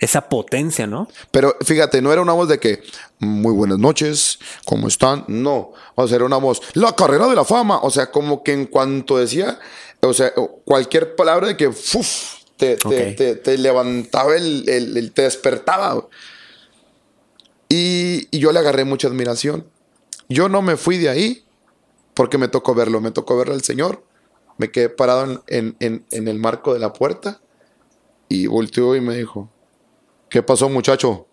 [0.00, 1.08] esa potencia, ¿no?
[1.30, 2.82] Pero fíjate, no era una voz de que,
[3.18, 5.26] muy buenas noches, ¿cómo están?
[5.28, 5.72] No.
[5.94, 7.80] O sea, era una voz, la carrera de la fama.
[7.82, 9.58] O sea, como que en cuanto decía,
[10.00, 10.32] o sea,
[10.64, 12.43] cualquier palabra de que, ¡fuf!
[12.56, 13.16] Te, te- Ok.
[13.16, 16.06] te- te levantaba el, el- el- te despertaba.
[17.68, 19.66] Y, y yo le agarré mucha admiración.
[20.28, 21.44] Yo no me fui de ahí
[22.14, 23.00] porque me tocó verlo.
[23.00, 24.04] Me tocó verlo al Señor.
[24.58, 27.40] Me quedé parado en, en- en- en el marco de la puerta
[28.28, 29.50] y volteó y me dijo,
[30.28, 31.26] ¿qué pasó muchacho?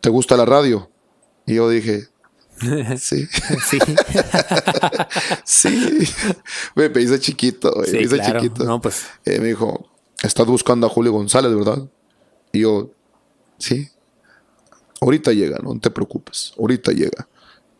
[0.00, 0.90] ¿Te gusta la radio?
[1.46, 2.08] Y yo dije,
[2.98, 3.26] sí,
[3.64, 3.78] Sí,
[5.44, 6.08] sí.
[6.74, 8.40] me, me hice chiquito, güey, me sí, hice claro.
[8.40, 8.64] chiquito.
[8.64, 9.88] No, pues Eh, me dijo,
[10.22, 11.88] estás buscando a Julio González, ¿verdad?
[12.52, 12.90] Y yo,
[13.58, 13.88] sí.
[15.00, 16.54] Ahorita llega, no te preocupes.
[16.58, 17.28] Ahorita llega.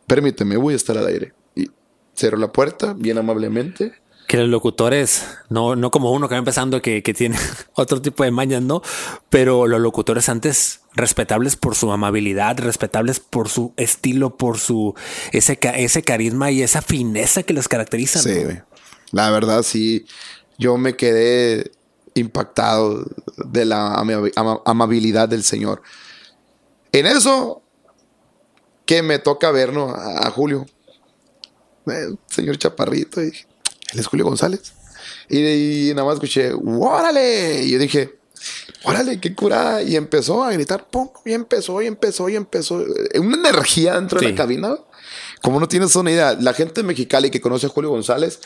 [0.05, 1.33] Permíteme, voy a estar al aire.
[1.55, 1.69] Y
[2.15, 3.93] cerró la puerta bien amablemente.
[4.27, 7.37] Que los locutores, no, no como uno que va empezando que, que tiene
[7.73, 8.81] otro tipo de mañas, ¿no?
[9.29, 14.95] Pero los locutores antes respetables por su amabilidad, respetables por su estilo, por su
[15.31, 18.19] ese, ese carisma y esa fineza que les caracteriza.
[18.19, 18.43] Sí,
[19.11, 20.05] la verdad sí,
[20.57, 21.71] yo me quedé
[22.15, 23.05] impactado
[23.37, 23.93] de la
[24.65, 25.81] amabilidad del Señor.
[26.91, 27.61] En eso
[28.85, 30.65] que me toca ver a, Julio,
[31.87, 34.73] eh, señor Chaparrito, y él es Julio González.
[35.29, 37.63] Y, nada más escuché, ¡órale!
[37.63, 38.16] Y yo dije,
[38.83, 39.81] órale, qué curada.
[39.83, 41.09] Y empezó a gritar, ¡pum!
[41.25, 42.81] Y empezó, y empezó, y empezó.
[42.81, 44.77] Eh, una energía dentro de la cabina.
[45.41, 48.39] Como no tienes una idea, la gente de Mexicali que conoce a Julio González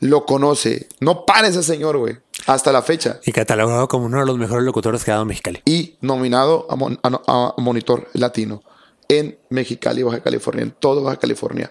[0.00, 0.88] lo conoce.
[1.00, 2.18] No para ese señor, güey.
[2.46, 3.20] Hasta la fecha.
[3.24, 5.62] Y catalogado como uno de los mejores locutores que ha dado Mexicali.
[5.64, 8.62] Y nominado a, Monitor Latino
[9.08, 11.70] en Mexicali, Baja California, en todo Baja California.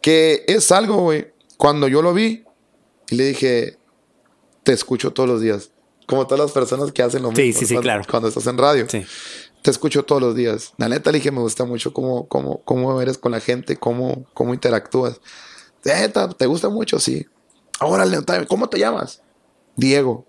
[0.00, 1.32] Que es algo, güey.
[1.56, 2.44] Cuando yo lo vi
[3.08, 3.78] y le dije,
[4.62, 5.70] te escucho todos los días.
[6.10, 7.42] Como todas las personas que hacen lo mismo.
[7.42, 8.02] Sí, sí, sí, claro.
[8.10, 8.86] Cuando estás en radio.
[8.88, 9.06] Sí.
[9.62, 10.72] Te escucho todos los días.
[10.76, 14.26] La neta le dije, me gusta mucho cómo, cómo, cómo eres con la gente, cómo,
[14.34, 15.20] cómo interactúas.
[15.82, 16.98] ¿Te gusta mucho?
[16.98, 17.26] Sí.
[17.78, 18.04] Ahora,
[18.48, 19.22] ¿cómo te llamas?
[19.76, 20.26] Diego.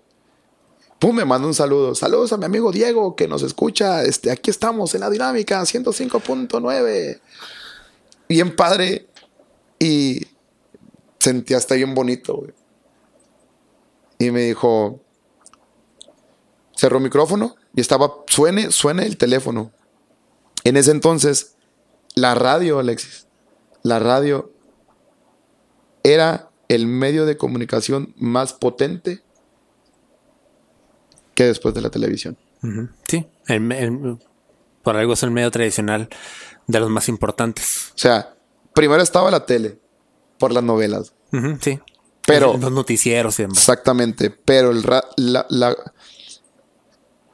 [0.98, 1.94] Pum, me manda un saludo.
[1.94, 4.04] Saludos a mi amigo Diego que nos escucha.
[4.04, 7.20] Este, aquí estamos en la dinámica 105.9.
[8.28, 9.08] Bien padre.
[9.78, 10.28] Y
[11.18, 12.46] sentía hasta bien bonito,
[14.18, 15.00] Y me dijo,
[16.82, 19.70] cerró el micrófono y estaba, suene, suene el teléfono.
[20.64, 21.54] En ese entonces,
[22.16, 23.28] la radio, Alexis,
[23.84, 24.52] la radio
[26.02, 29.22] era el medio de comunicación más potente
[31.36, 32.36] que después de la televisión.
[33.06, 33.28] Sí,
[34.82, 36.08] por algo es el medio tradicional
[36.66, 37.92] de los más importantes.
[37.94, 38.34] O sea,
[38.74, 39.78] primero estaba la tele,
[40.36, 41.14] por las novelas.
[41.60, 41.78] sí.
[42.26, 42.56] Pero.
[42.56, 43.58] Los noticieros siempre.
[43.58, 44.30] Exactamente.
[44.30, 44.84] Pero el,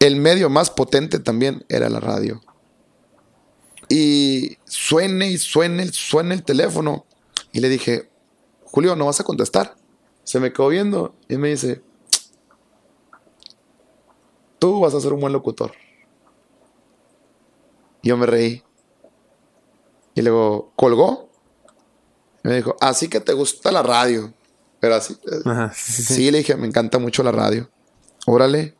[0.00, 2.40] el medio más potente también era la radio.
[3.88, 7.06] Y suene y suene, suene el teléfono.
[7.52, 8.10] Y le dije,
[8.64, 9.76] Julio, ¿no vas a contestar?
[10.24, 11.82] Se me quedó viendo y me dice,
[14.58, 15.72] tú vas a ser un buen locutor.
[18.02, 18.62] Y yo me reí.
[20.14, 21.30] Y luego colgó.
[22.44, 24.32] Y me dijo, así que te gusta la radio.
[24.80, 25.16] Pero así.
[25.74, 27.70] Sí, le dije, me encanta mucho la radio.
[28.26, 28.77] Órale.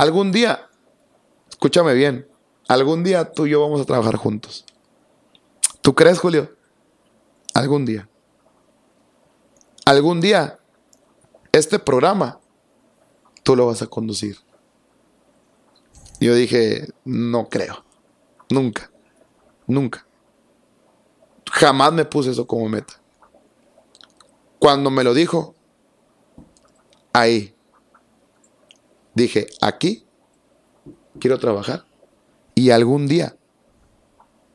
[0.00, 0.66] Algún día,
[1.50, 2.26] escúchame bien,
[2.68, 4.64] algún día tú y yo vamos a trabajar juntos.
[5.82, 6.56] ¿Tú crees, Julio?
[7.52, 8.08] Algún día.
[9.84, 10.58] Algún día,
[11.52, 12.40] este programa
[13.42, 14.38] tú lo vas a conducir.
[16.18, 17.84] Yo dije, no creo.
[18.48, 18.90] Nunca.
[19.66, 20.06] Nunca.
[21.52, 22.94] Jamás me puse eso como meta.
[24.58, 25.54] Cuando me lo dijo,
[27.12, 27.54] ahí
[29.14, 30.04] dije, aquí
[31.18, 31.84] quiero trabajar
[32.54, 33.36] y algún día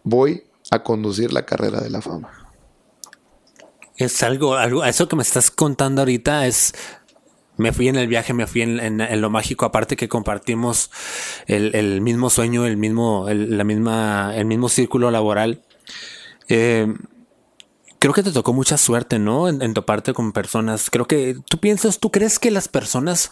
[0.04, 2.32] voy a conducir la carrera de la fama.
[3.98, 6.74] Es algo, algo, eso que me estás contando ahorita es
[7.58, 10.92] me fui en el viaje, me fui en, lo mágico, aparte que compartimos
[11.48, 15.62] el, mismo sueño, el mismo, el, la misma, el mismo círculo laboral.
[16.50, 16.94] Eh,
[18.00, 19.48] creo que te tocó mucha suerte, ¿no?
[19.48, 20.90] En, tu parte con personas.
[20.90, 23.32] Creo que tú piensas, tú crees que las personas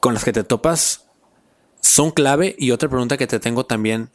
[0.00, 1.06] con las que te topas
[1.80, 2.54] son clave.
[2.58, 4.10] Y otra pregunta que te tengo también,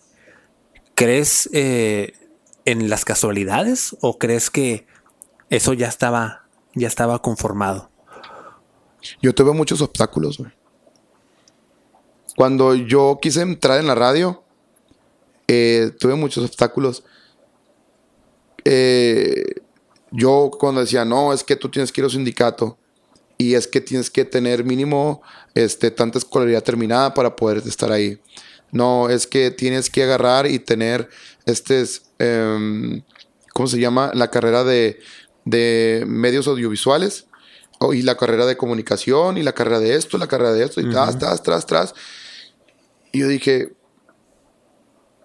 [0.96, 2.14] ¿crees eh,
[2.66, 4.88] en las casualidades o crees que
[5.50, 7.90] eso ya estaba, ya estaba conformado?
[9.22, 10.52] Yo tuve muchos obstáculos, güey.
[12.36, 14.44] Cuando yo quise entrar en la radio,
[15.48, 17.04] eh, tuve muchos obstáculos.
[18.64, 19.61] Eh,
[20.12, 22.78] yo cuando decía, no, es que tú tienes que ir a un sindicato
[23.38, 25.22] y es que tienes que tener mínimo
[25.56, 28.20] este, tanta escolaridad terminada para poder estar ahí.
[28.72, 31.10] No, es que tienes que agarrar y tener,
[31.46, 31.84] este,
[32.20, 33.02] em,
[33.54, 34.12] ¿cómo se llama?
[34.14, 35.00] La carrera de,
[35.46, 37.26] de medios audiovisuales
[37.84, 40.82] Oh, y la carrera de comunicación, y la carrera de esto, la carrera de esto,
[40.82, 41.96] y tras, tras, tras, tras.
[43.12, 43.74] Y yo dije,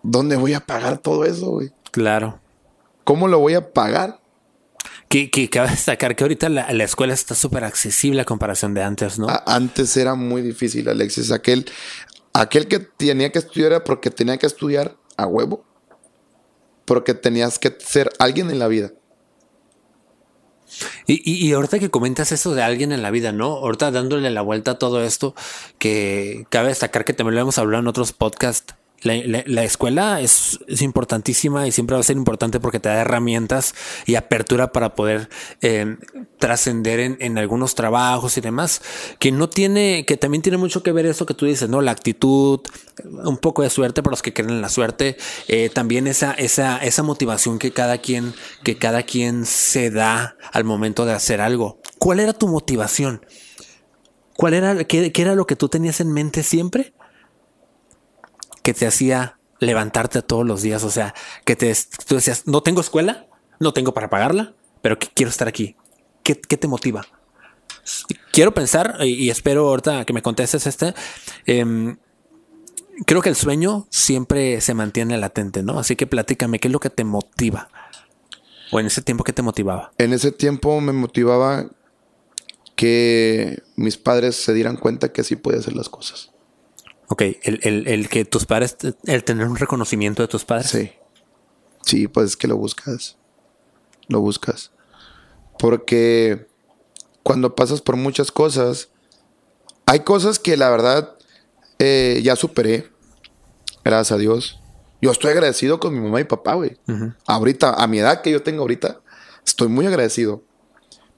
[0.02, 1.70] ¿dónde voy a pagar todo eso, güey?
[1.90, 2.40] Claro.
[3.04, 4.22] ¿Cómo lo voy a pagar?
[5.08, 9.18] Que, que cabe destacar que ahorita la, escuela está súper accesible a comparación de antes,
[9.18, 9.28] ¿no?
[9.46, 11.30] antes era muy difícil, Alexis.
[11.30, 11.66] Aquel,
[12.32, 15.64] aquel que tenía que estudiar era porque tenía que estudiar a huevo.
[16.84, 18.92] Porque tenías que ser alguien en la vida.
[21.06, 23.46] Y, ahorita que comentas eso de alguien en la vida, ¿no?
[23.46, 25.34] Ahorita dándole la vuelta a todo esto,
[25.78, 28.74] que cabe destacar que también lo hemos hablado en otros podcasts,
[29.06, 34.16] la, escuela es, importantísima y siempre va a ser importante porque te da herramientas y
[34.16, 35.28] apertura para poder
[35.62, 35.96] eh,
[36.38, 38.82] trascender en, algunos trabajos y demás,
[39.18, 41.80] que no tiene, que también tiene mucho que ver eso que tú dices, ¿no?
[41.80, 42.60] La actitud,
[43.04, 45.16] un poco de suerte para los que creen en la suerte,
[45.48, 48.34] eh, también esa, esa, esa motivación que cada quien,
[48.64, 51.80] que cada quien se da al momento de hacer algo.
[51.98, 53.24] ¿Cuál era tu motivación?
[54.36, 56.92] ¿Cuál era, qué, qué era lo que tú tenías en mente siempre?
[58.66, 60.82] Que te hacía levantarte todos los días.
[60.82, 61.14] O sea,
[61.44, 61.72] que te,
[62.04, 63.28] tú decías, no tengo escuela,
[63.60, 65.76] no tengo para pagarla, pero quiero estar aquí.
[66.24, 67.06] ¿Qué, te motiva?
[68.32, 70.94] Quiero pensar, y, espero ahorita que me contestes este,
[71.44, 71.96] em,
[73.06, 75.78] creo que el sueño siempre se mantiene latente, ¿no?
[75.78, 77.68] Así que platícame, ¿qué es lo que te motiva?
[78.72, 79.92] ¿O en ese tiempo qué te motivaba?
[79.98, 81.70] En ese tiempo me motivaba
[82.74, 86.32] que mis padres se dieran cuenta que así podía hacer las cosas.
[87.08, 90.70] Ok, el, que tus padres, el tener un reconocimiento de tus padres.
[90.70, 90.92] Sí.
[91.82, 93.16] Sí, pues es que lo buscas.
[94.08, 94.72] Lo buscas.
[95.58, 96.48] Porque
[97.22, 98.88] cuando pasas por muchas cosas,
[99.86, 101.16] hay cosas que la verdad
[101.78, 102.90] eh, ya superé.
[103.84, 104.60] Gracias a Dios.
[105.00, 106.76] Yo estoy agradecido con mi mamá y papá, güey.
[107.26, 109.00] Ahorita, a mi edad que yo tengo ahorita,
[109.46, 110.42] estoy muy agradecido.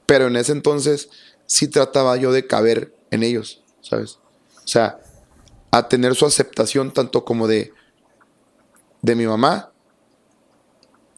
[0.05, 1.09] Pero en ese entonces
[1.47, 4.19] sí trataba yo de caber en ellos, ¿sabes?
[4.57, 4.99] O sea,
[5.71, 7.73] a tener su aceptación tanto como de,
[9.01, 9.71] de mi mamá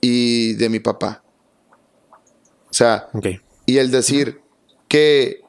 [0.02, 1.24] y de mi papá.
[2.70, 3.10] O sea,
[3.66, 4.42] y el decir
[4.88, 5.42] que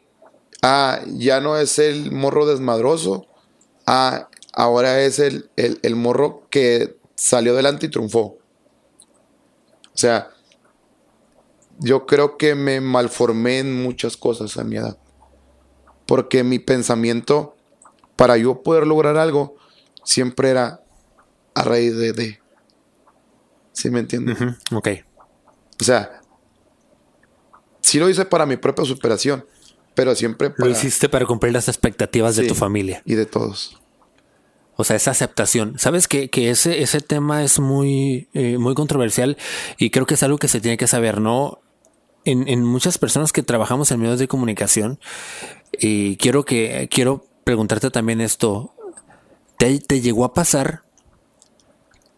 [0.62, 3.26] ah, ya no es el morro desmadroso,
[3.86, 8.38] ah, ahora es el, el, morro que salió adelante y triunfó.
[9.94, 10.30] O sea,
[11.78, 14.98] yo creo que me malformé en muchas cosas a mi edad.
[16.06, 17.56] Porque mi pensamiento
[18.22, 19.56] para yo poder lograr algo,
[20.04, 20.80] siempre era
[21.56, 22.12] a raíz de...
[22.12, 22.38] de
[23.72, 24.38] ¿Sí me entiendes?
[24.70, 24.88] Ok.
[25.80, 26.20] O sea,
[27.80, 29.44] sí lo hice para mi propia superación,
[29.96, 33.02] pero siempre Lo hiciste para cumplir las expectativas de tu familia.
[33.04, 33.80] Y de todos.
[34.76, 35.76] O sea, esa aceptación.
[35.80, 39.36] Sabes que, ese, ese tema es muy, eh, muy controversial
[39.78, 41.58] y creo que es algo que se tiene que saber, ¿no?
[42.24, 45.00] En, en muchas personas que trabajamos en medios de comunicación,
[45.76, 48.74] y quiero que quiero preguntarte también esto.
[49.58, 50.82] ¿Te, llegó a pasar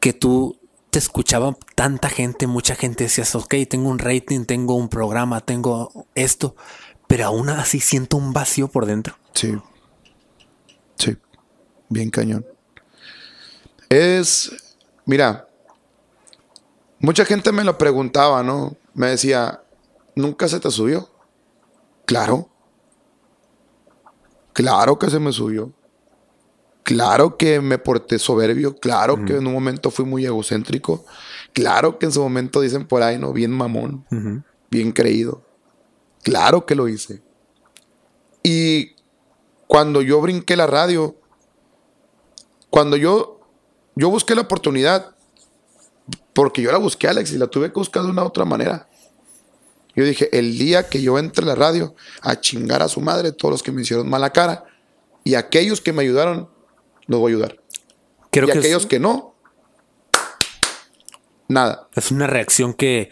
[0.01, 0.59] que tú
[0.91, 6.07] te escuchaba tanta gente, mucha gente decías, ok, tengo un rating, tengo un programa, tengo
[6.15, 6.57] esto,
[7.07, 9.17] pero aún así siento un vacío por dentro?
[9.35, 9.55] Sí.
[10.97, 11.17] Sí.
[11.91, 12.47] Bien cañón.
[13.91, 14.53] Es,
[15.05, 15.49] mira,
[16.99, 18.77] mucha gente me lo preguntaba, ¿no?
[18.95, 19.63] Me decía,
[20.15, 21.11] ¿nunca se te subió?
[22.07, 22.49] Claro.
[24.55, 25.73] Claro que se me subió.
[26.85, 28.77] Claro que me porté soberbio.
[28.77, 31.05] Claro que en un momento fui muy egocéntrico.
[31.53, 33.33] Claro que en su momento dicen por ahí, ¿no?
[33.33, 34.07] Bien mamón.
[34.71, 35.43] Bien creído.
[36.23, 37.23] Claro que lo hice.
[38.43, 38.93] Y
[39.67, 41.17] cuando yo brinqué la radio,
[42.71, 43.41] cuando yo,
[43.97, 45.17] yo busqué la oportunidad,
[46.33, 48.89] porque yo la busqué, Alex, y la tuve que buscar de una otra manera.
[49.97, 53.33] Yo dije, el día que yo entre a la radio a chingar a su madre,
[53.33, 54.65] todos los que me hicieron mala cara,
[55.23, 56.51] y aquellos que me ayudaron,
[57.07, 57.61] los voy a ayudar.
[58.33, 59.35] y aquellos que no,
[61.49, 61.89] nada.
[61.95, 63.11] Es una reacción que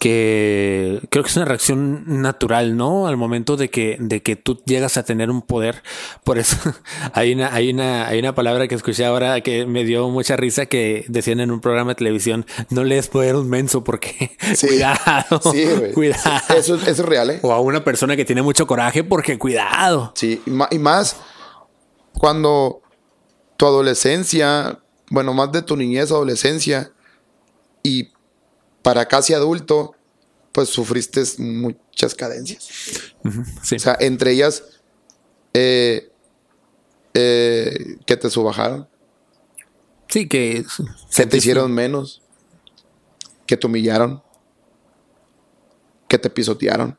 [0.00, 3.06] que creo que es una reacción natural, ¿no?
[3.06, 5.82] Al momento de que, de que tú llegas a tener un poder.
[6.24, 6.56] Por eso
[7.12, 10.64] hay una, hay una, hay una palabra que escuché ahora que me dio mucha risa
[10.64, 15.40] que decían en un programa de televisión, no lees poder un menso porque cuidado.
[15.52, 16.40] Sí, cuidado.
[16.56, 17.40] Eso, eso, es real, ¿eh?
[17.42, 20.12] O a una persona que tiene mucho coraje porque cuidado.
[20.14, 20.40] Sí,
[20.70, 21.16] y más
[22.14, 22.80] cuando
[23.58, 24.80] tu adolescencia,
[25.10, 26.90] bueno, más de tu niñez, adolescencia,
[27.82, 28.12] y
[28.82, 29.94] para casi adulto,
[30.52, 32.68] pues sufriste muchas cadencias.
[33.24, 34.64] O sea, entre ellas,
[35.54, 36.10] eh,
[37.14, 38.88] eh, que te subajaron.
[40.08, 40.64] Sí, que...
[41.08, 42.22] Se te hicieron menos.
[43.46, 44.22] Que te humillaron.
[46.08, 46.98] Que te pisotearon.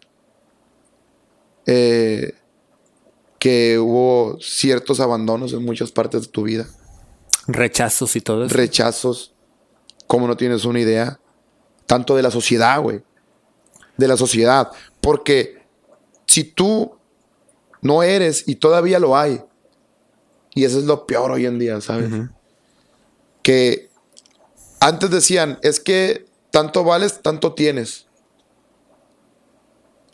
[1.66, 2.36] Eh,
[3.40, 6.68] que hubo ciertos abandonos en muchas partes de tu vida.
[7.48, 8.56] Rechazos y todo eso.
[8.56, 9.34] Rechazos.
[10.08, 11.21] Como no tienes una idea
[11.92, 13.04] tanto de la sociedad, güey.
[13.98, 14.72] De la sociedad.
[15.02, 15.62] Porque
[16.26, 16.96] si tú
[17.82, 19.44] no eres y todavía lo hay,
[20.56, 22.10] y eso es lo peor hoy en día, ¿sabes?
[23.44, 23.90] Que
[24.80, 28.06] antes decían, es que tanto vales, tanto tienes.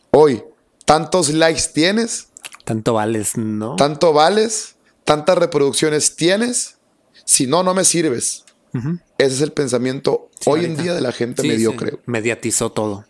[0.09, 0.43] Hoy,
[0.83, 2.29] tantos likes tienes.
[2.63, 3.75] Tanto vales, ¿no?
[3.75, 6.79] Tanto vales, tantas reproducciones tienes,
[7.23, 8.45] si no, no me sirves.
[8.73, 11.99] Ese es el pensamiento hoy en día de la gente mediocre.
[12.05, 13.05] Mediatizó todo.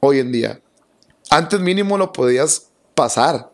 [0.00, 0.62] Hoy en día.
[1.30, 3.52] Antes mínimo lo podías pasar.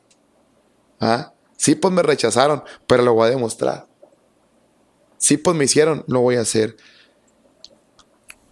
[1.00, 1.32] ¿Ah?
[1.56, 3.86] Sí, pues me rechazaron, pero lo voy a demostrar.
[5.18, 6.76] Sí, pues me hicieron, lo voy a hacer.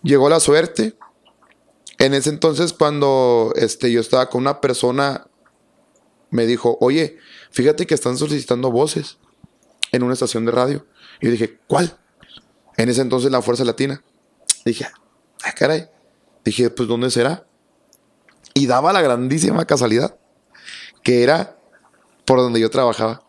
[0.02, 0.96] Llegó la suerte.
[1.98, 5.26] En ese entonces, cuando este, yo estaba con una persona,
[6.30, 7.16] me dijo, oye,
[7.50, 9.18] fíjate que están solicitando voces
[9.92, 10.86] en una estación de radio.
[11.20, 11.98] Y yo dije, ¿cuál?
[12.78, 14.02] En ese entonces la Fuerza Latina.
[14.64, 14.86] Dije,
[15.42, 15.88] ah, caray.
[16.44, 17.46] Dije, pues ¿dónde será?
[18.54, 20.16] Y daba la grandísima casualidad
[21.02, 21.58] que era
[22.24, 23.22] por donde yo trabajaba.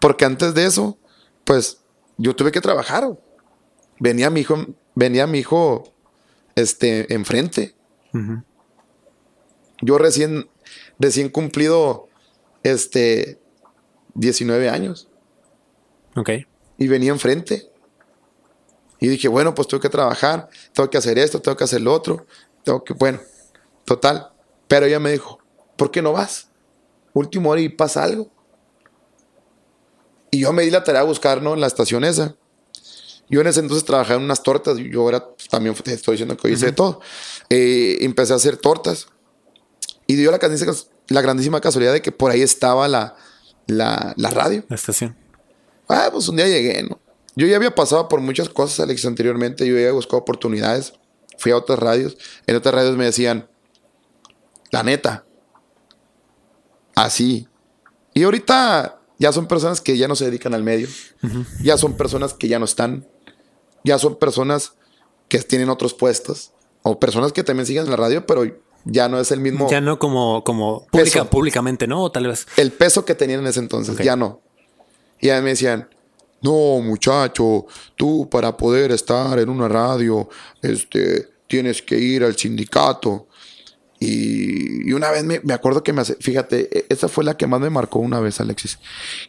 [0.00, 0.98] Porque antes de eso,
[1.44, 1.80] pues
[2.18, 3.16] yo tuve que trabajar.
[4.00, 4.66] Venía mi hijo,
[4.96, 5.84] venía mi hijo
[6.56, 7.76] este, enfrente.
[9.80, 10.50] Yo recién,
[10.98, 12.08] recién cumplido
[12.64, 13.40] este,
[14.14, 15.08] 19 años.
[16.16, 16.30] Ok.
[16.82, 17.70] Y venía enfrente.
[18.98, 21.92] Y dije, bueno, pues tengo que trabajar, tengo que hacer esto, tengo que hacer lo
[21.92, 22.26] otro,
[22.64, 23.20] tengo que, bueno,
[23.84, 24.32] total.
[24.66, 25.38] Pero ella me dijo,
[25.76, 26.48] ¿por qué no vas?
[27.12, 28.30] último hora y pasa algo.
[30.30, 31.54] Y yo me di la tarea de buscar, ¿no?
[31.54, 32.34] En la estación esa.
[33.28, 34.78] Yo en ese entonces trabajaba en unas tortas.
[34.78, 37.00] Yo era, también te estoy diciendo que hice de todo.
[37.48, 39.06] Eh, empecé a hacer tortas.
[40.06, 40.40] Y dio la,
[41.08, 43.14] la grandísima casualidad de que por ahí estaba la,
[43.66, 44.64] la, la radio.
[44.68, 45.21] La estación.
[45.88, 47.00] Ah, pues un día llegué, ¿no?
[47.34, 49.66] Yo ya había pasado por muchas cosas, Alex, anteriormente.
[49.66, 50.92] Yo había buscado oportunidades.
[51.38, 52.16] Fui a otras radios.
[52.46, 53.48] En otras radios me decían,
[54.70, 55.24] la neta,
[56.94, 57.48] así.
[58.14, 60.88] Y ahorita ya son personas que ya no se dedican al medio.
[61.62, 63.06] Ya son personas que ya no están.
[63.84, 64.74] Ya son personas
[65.28, 66.52] que tienen otros puestos.
[66.82, 68.44] O personas que también siguen en la radio, pero
[68.84, 69.70] ya no es el mismo.
[69.70, 70.86] Ya no como, como
[71.30, 72.02] públicamente, ¿no?
[72.02, 72.46] O tal vez.
[72.56, 74.40] El peso que tenían en ese entonces, ya no.
[75.22, 75.88] Y ya me decían,
[76.42, 77.66] no, muchacho,
[77.96, 80.28] tú para poder estar en una radio,
[80.60, 83.28] este, tienes que ir al sindicato.
[84.00, 87.60] Y, una vez me, acuerdo que me hace, fíjate, e, esa fue la que más
[87.60, 88.80] me marcó una vez, Alexis.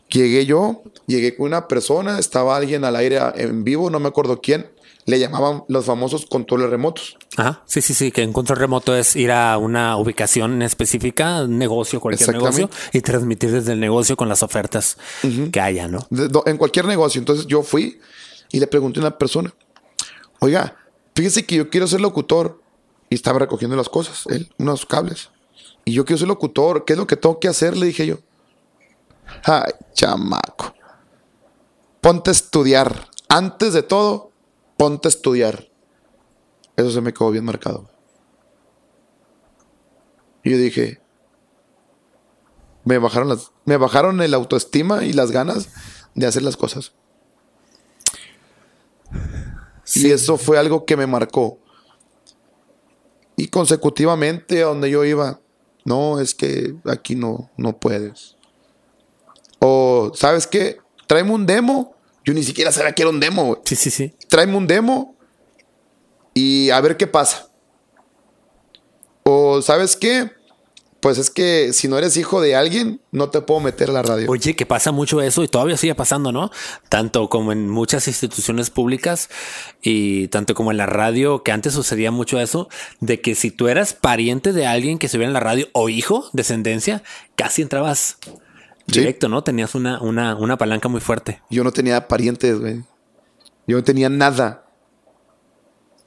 [0.09, 4.41] Llegué yo, llegué con una persona, estaba alguien al aire en vivo, no me acuerdo
[4.41, 4.65] quién,
[5.05, 7.17] le llamaban los famosos controles remotos.
[7.37, 11.57] Ajá, sí, sí, sí, que un control remoto es ir a una ubicación específica, un
[11.57, 14.97] negocio, cualquier negocio, y transmitir desde el negocio con las ofertas
[15.51, 16.07] que haya, ¿no?
[16.45, 17.19] en cualquier negocio.
[17.19, 17.99] Entonces yo fui
[18.51, 19.53] y le pregunté a una persona,
[20.39, 20.77] oiga,
[21.15, 22.61] fíjese que yo quiero ser locutor
[23.09, 25.29] y estaba recogiendo las cosas, él, unos cables.
[25.85, 27.75] Y yo quiero ser locutor, ¿qué es lo que tengo que hacer?
[27.75, 28.19] Le dije yo.
[29.43, 30.73] Ay, chamaco.
[31.99, 33.07] Ponte a estudiar.
[33.27, 34.32] Antes de todo,
[34.83, 35.69] ponte a estudiar.
[36.75, 37.89] Eso se me quedó bien marcado.
[40.43, 40.99] Y yo dije,
[42.83, 45.69] me bajaron las, me bajaron el autoestima y las ganas
[46.15, 46.91] de hacer las cosas.
[49.95, 51.59] Y eso fue algo que me marcó.
[53.37, 55.39] Y consecutivamente a donde yo iba,
[55.85, 58.35] no, es que aquí no, no puedes.
[59.59, 60.79] O, ¿sabes qué?
[61.07, 61.95] Tráeme un demo.
[62.23, 63.61] Yo ni siquiera sabía que era un demo.
[63.65, 64.13] Sí, sí, sí.
[64.29, 65.15] Tráeme un demo
[66.33, 67.49] y a ver qué pasa.
[69.23, 70.31] O, ¿sabes qué?
[71.03, 74.03] pues es que si no eres hijo de alguien, no te puedo meter a la
[74.03, 74.31] radio.
[74.31, 76.49] Oye, que pasa mucho eso y todavía sigue pasando, ¿no?
[76.87, 79.29] Tanto como en muchas instituciones públicas
[79.81, 82.69] y tanto como en la radio, que antes sucedía mucho eso,
[83.01, 86.29] de que si tú eras pariente de alguien que estuviera en la radio o hijo,
[86.31, 87.03] descendencia,
[87.35, 88.17] casi entrabas
[88.87, 89.43] directo, ¿no?
[89.43, 91.41] Tenías una, una, una palanca muy fuerte.
[91.49, 92.83] Yo no tenía parientes, güey.
[93.67, 94.65] Yo no tenía nada.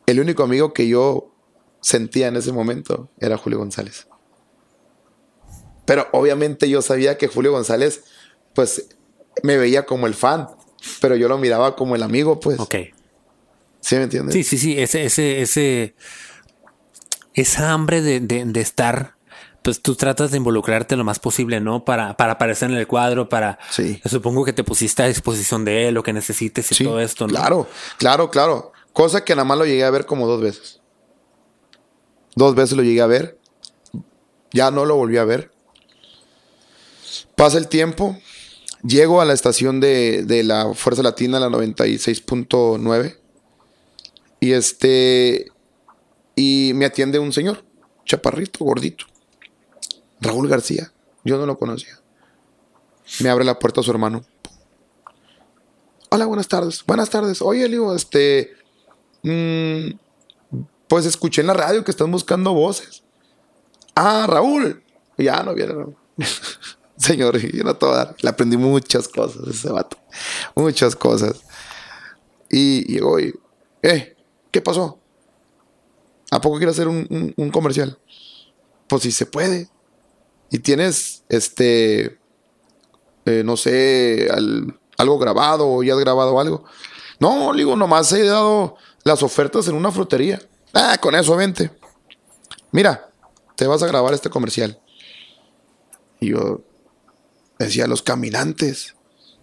[0.06, 1.32] El único amigo que yo
[1.80, 4.06] sentía en ese momento era Julio González.
[5.84, 8.04] Pero obviamente yo sabía que Julio González,
[8.54, 8.88] pues,
[9.42, 10.48] me veía como el fan,
[11.00, 12.58] pero yo lo miraba como el amigo, pues.
[12.58, 12.74] Ok.
[13.80, 14.34] ¿Sí me entiendes?
[14.34, 14.78] Sí, sí, sí.
[14.78, 15.94] Ese, ese, ese.
[17.34, 19.15] Esa hambre de, de, estar
[19.66, 21.84] pues tú tratas de involucrarte lo más posible, ¿no?
[21.84, 23.58] Para, para aparecer en el cuadro, para...
[23.68, 24.00] Sí.
[24.04, 27.34] Supongo que te pusiste a disposición de él, lo que necesites y todo esto, ¿no?
[27.34, 27.66] Claro,
[27.98, 28.70] claro, claro.
[28.92, 30.80] Cosa que nada más lo llegué a ver como dos veces.
[32.36, 33.40] Dos veces lo llegué a ver.
[34.52, 35.50] Ya no lo volví a ver.
[37.34, 38.16] Pasa el tiempo,
[38.84, 43.18] llego a la estación de, la Fuerza Latina, la 96.9,
[44.38, 45.50] y este,
[46.36, 47.64] y me atiende un señor,
[48.04, 49.06] chaparrito, gordito,
[50.20, 50.92] Raúl García,
[51.24, 51.98] yo no lo conocía.
[53.20, 54.24] Me abre la puerta a su hermano.
[56.10, 56.84] Hola, buenas tardes.
[56.86, 57.42] Buenas tardes.
[57.42, 58.52] Oye, Leo, este.
[59.22, 59.90] Mm,
[60.88, 63.02] pues escuché en la radio que están buscando voces.
[63.94, 64.82] Ah, Raúl.
[65.18, 65.96] Ya no viene Raúl.
[66.96, 68.16] Señor, yo no te voy a dar.
[68.20, 69.98] Le aprendí muchas cosas ese vato.
[70.54, 71.42] Muchas cosas.
[72.48, 73.34] Y llegó y,
[73.82, 74.16] eh,
[74.50, 74.98] ¿qué pasó?
[76.30, 77.98] ¿A poco quieres hacer un, un- un comercial?
[78.88, 79.68] Pues si se puede.
[80.50, 82.18] Y tienes, este,
[83.24, 86.64] eh, no sé, al- algo grabado o ya has grabado algo.
[87.20, 90.40] No, le digo, nomás he dado las ofertas en una frutería.
[90.72, 91.70] Ah, con eso, vente.
[92.72, 93.10] Mira,
[93.56, 94.80] te vas a grabar este comercial.
[96.20, 96.62] Y yo
[97.58, 98.94] decía, los caminantes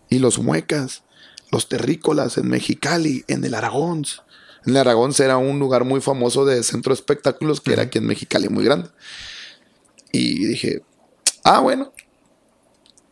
[0.09, 1.03] y los muecas,
[1.51, 4.05] los terrícolas en Mexicali, en el Aragón.
[4.65, 7.97] En el Aragón era un lugar muy famoso de centro de espectáculos que era aquí
[7.97, 8.89] en Mexicali, muy grande.
[10.11, 10.83] Y dije,
[11.43, 11.91] ah, bueno,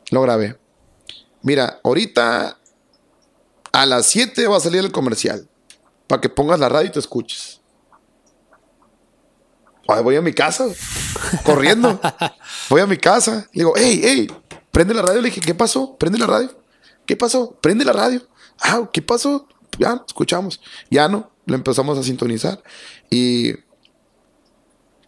[0.10, 0.58] lo grabé.
[1.42, 2.58] Mira, ahorita
[3.72, 5.48] a las 7 va a salir el comercial.
[6.08, 7.62] Para que pongas la radio y te escuches.
[9.88, 10.66] Ay, voy a mi casa,
[11.44, 12.00] corriendo.
[12.70, 13.48] voy a mi casa.
[13.54, 14.28] Le digo, hey, hey,
[14.72, 15.22] prende la radio.
[15.22, 15.98] Le dije, ¿qué pasó?
[15.98, 16.50] Prende la radio.
[17.06, 17.58] ¿Qué pasó?
[17.62, 18.28] Prende la radio.
[18.60, 19.48] Ah, ¿qué pasó?
[19.80, 20.62] Ya, escuchamos.
[20.90, 22.62] Ya no, lo empezamos a sintonizar.
[23.10, 23.54] Y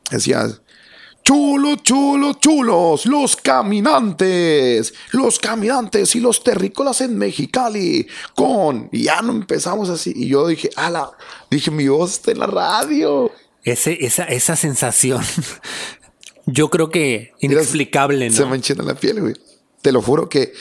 [0.10, 0.48] decía,
[1.24, 9.22] chulos, chulos, chulos, los caminantes, los caminantes y los terrícolas en Mexicali, con, y ya
[9.22, 10.14] no empezamos así.
[10.16, 11.12] Y yo dije, ala,
[11.50, 13.32] dije, mi voz está en la radio.
[13.64, 15.24] Ese, esa, esa sensación,
[16.46, 18.50] yo creo que inexplicable, Se ¿no?
[18.50, 19.34] me enchina la piel, güey.
[19.82, 20.54] Te lo juro que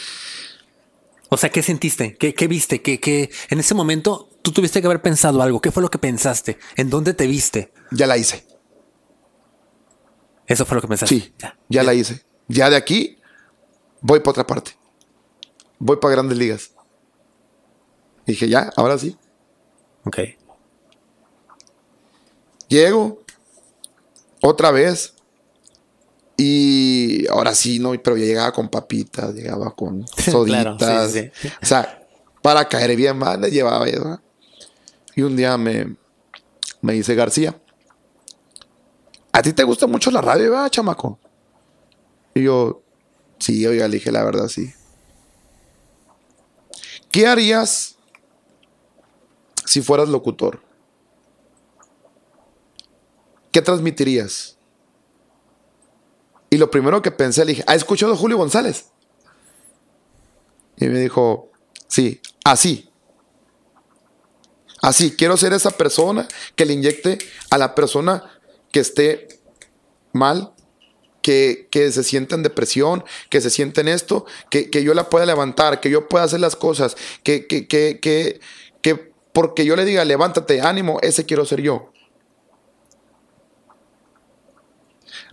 [1.29, 2.17] O sea, ¿qué sentiste?
[2.17, 2.83] ¿Qué, qué viste?
[2.83, 5.61] ¿Qué, qué- en ese momento tú tuviste que haber pensado algo?
[5.61, 6.59] ¿Qué fue lo que pensaste?
[6.77, 7.73] ¿En dónde te viste?
[7.91, 8.47] ya la hice.
[10.47, 11.15] Eso fue lo que pensaste.
[11.15, 11.35] Sí,
[11.69, 12.23] ya, la hice.
[12.49, 13.19] Ya de aquí
[14.01, 14.73] voy para otra parte.
[15.79, 16.73] Voy para grandes ligas.
[18.27, 19.17] Dije, ya, ahora sí.
[20.05, 20.19] Ok.
[22.69, 23.23] Llego
[24.41, 25.15] otra vez.
[26.37, 30.03] Y ahora sí, no, pero ya llegaba con papitas, llegaba con
[30.45, 31.13] Claro, soditas.
[31.13, 31.49] sí, sí.
[31.63, 32.05] O sea,
[32.43, 33.87] para caer bien más, le llevaba.
[33.87, 34.21] ¿no?
[35.15, 35.95] Y un día me,
[36.81, 37.61] me dice García,
[39.33, 41.19] ¿a ti te gusta mucho la radio, verdad, chamaco?
[42.35, 42.83] Y yo,
[43.39, 44.73] sí, oiga, le dije la verdad, sí.
[47.11, 47.97] ¿Qué harías
[49.65, 50.63] si fueras locutor?
[53.51, 54.57] ¿Qué transmitirías?
[56.49, 58.87] Y lo primero que pensé, le dije, ¿ha escuchado a Julio González?
[60.77, 61.51] Y me dijo,
[61.87, 62.91] sí, así.
[64.81, 66.27] Así, quiero ser esa persona
[66.57, 67.19] que le inyecte
[67.51, 68.41] a la persona
[68.73, 69.29] que esté
[70.13, 70.53] mal,
[71.23, 75.09] que, que se sienta en depresión, que se sienta en esto, que, que yo la
[75.09, 78.41] pueda levantar, que yo pueda hacer las cosas, que, que, que, que,
[78.83, 81.93] que porque yo le diga, levántate, ánimo, ese quiero ser yo.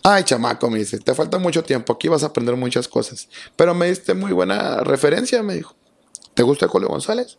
[0.04, 3.28] Ay, chamaco, me dice, te falta mucho tiempo, aquí vas a aprender muchas cosas.
[3.56, 5.76] Pero me diste muy buena referencia, me dijo.
[6.34, 7.38] ¿Te gusta Julio González?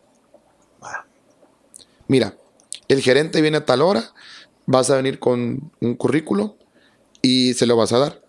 [2.07, 2.35] Mira,
[2.87, 4.13] el gerente viene a tal hora,
[4.65, 6.57] vas a venir con un currículo
[7.21, 8.21] y se lo vas a dar.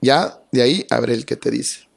[0.00, 1.88] Ya de ahí abre el que te dice.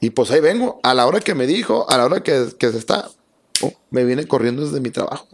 [0.00, 2.70] Y pues ahí vengo, a la hora que me dijo, a la hora que, que
[2.70, 3.10] se está,
[3.62, 5.26] oh, me viene corriendo desde mi trabajo.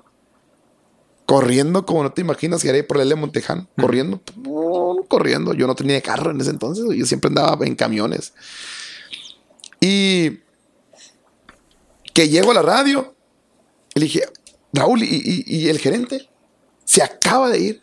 [1.27, 3.69] Corriendo como no te imaginas que haré por el L Montejano.
[3.79, 5.53] Corriendo, oh, corriendo.
[5.55, 8.33] Yo no tenía carro en ese entonces, yo siempre andaba en camiones.
[9.81, 10.41] Y
[12.15, 13.15] que llego a la radio
[13.95, 14.23] y le dije,
[14.73, 16.29] Raúl, ¿y, y- el gerente?
[16.85, 17.83] Se acaba de ir.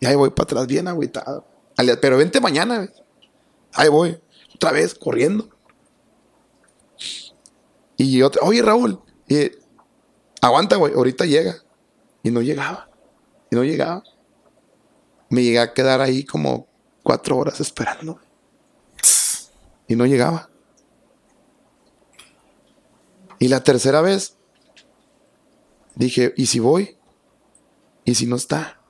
[0.00, 1.46] Y ahí voy para atrás bien agüitado.
[2.00, 2.90] Pero vente mañana.
[3.72, 4.20] Ahí voy.
[4.54, 5.48] Otra vez, corriendo.
[7.96, 9.50] Y otra, oye Raúl, y,
[10.42, 11.56] aguanta, güey, ahorita llega.
[12.22, 12.88] Y no llegaba.
[13.50, 14.02] Y no llegaba.
[15.30, 16.66] Me llegué a quedar ahí como
[17.02, 18.20] cuatro horas esperando.
[19.88, 20.50] Y no llegaba.
[23.38, 24.36] Y la tercera vez
[25.96, 26.96] dije, ¿y si voy?
[28.04, 28.80] ¿Y si no está?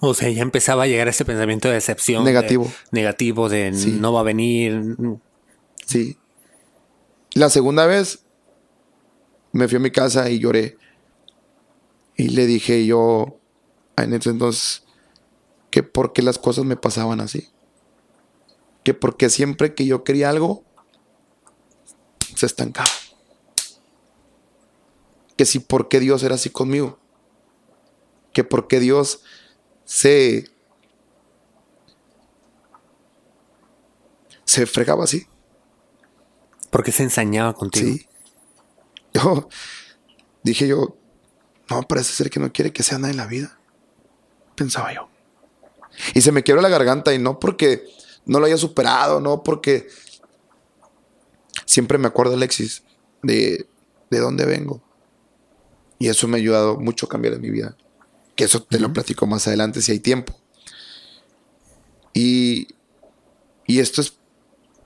[0.00, 2.24] O sea, ya empezaba a llegar ese pensamiento de decepción.
[2.24, 2.70] de- Negativo.
[2.92, 3.96] negativo de Sí.
[4.00, 4.96] no va a venir.
[5.86, 6.18] Sí.
[7.34, 8.24] La segunda vez
[9.52, 10.76] me fui a mi casa y lloré.
[12.16, 13.38] Y le dije yo
[13.96, 14.84] en ese entonces
[15.70, 17.48] que por qué las cosas me pasaban así.
[18.84, 20.64] Que porque siempre que yo quería algo,
[22.34, 22.88] se estancaba.
[25.36, 26.98] Que si por qué Dios era así conmigo.
[28.32, 29.22] Que porque Dios
[29.84, 30.50] se...
[34.44, 35.26] Se fregaba así.
[36.70, 37.96] Porque se ensañaba contigo.
[37.96, 38.08] Sí.
[39.14, 39.48] Yo
[40.42, 40.96] dije yo,
[41.70, 43.58] no, parece ser que no quiere que sea nada en la vida.
[44.54, 45.08] Pensaba yo.
[46.14, 47.84] Y se me quiebra la garganta y no porque
[48.24, 49.88] no lo haya superado, no porque
[51.66, 52.82] siempre me acuerdo, Alexis,
[53.22, 53.66] de,
[54.10, 54.82] de dónde vengo.
[56.02, 57.76] Y eso me ha ayudado mucho a cambiar en mi vida.
[58.34, 60.34] Que eso te lo platico más adelante si hay tiempo.
[62.12, 62.66] Y,
[63.68, 64.14] y esto es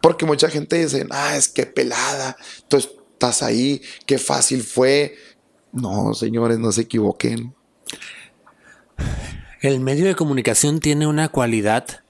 [0.02, 2.36] porque mucha gente dice, ah, es que pelada,
[2.68, 5.16] tú estás ahí, qué fácil fue.
[5.72, 7.54] No, señores, no se equivoquen.
[9.62, 12.04] El medio de comunicación tiene una cualidad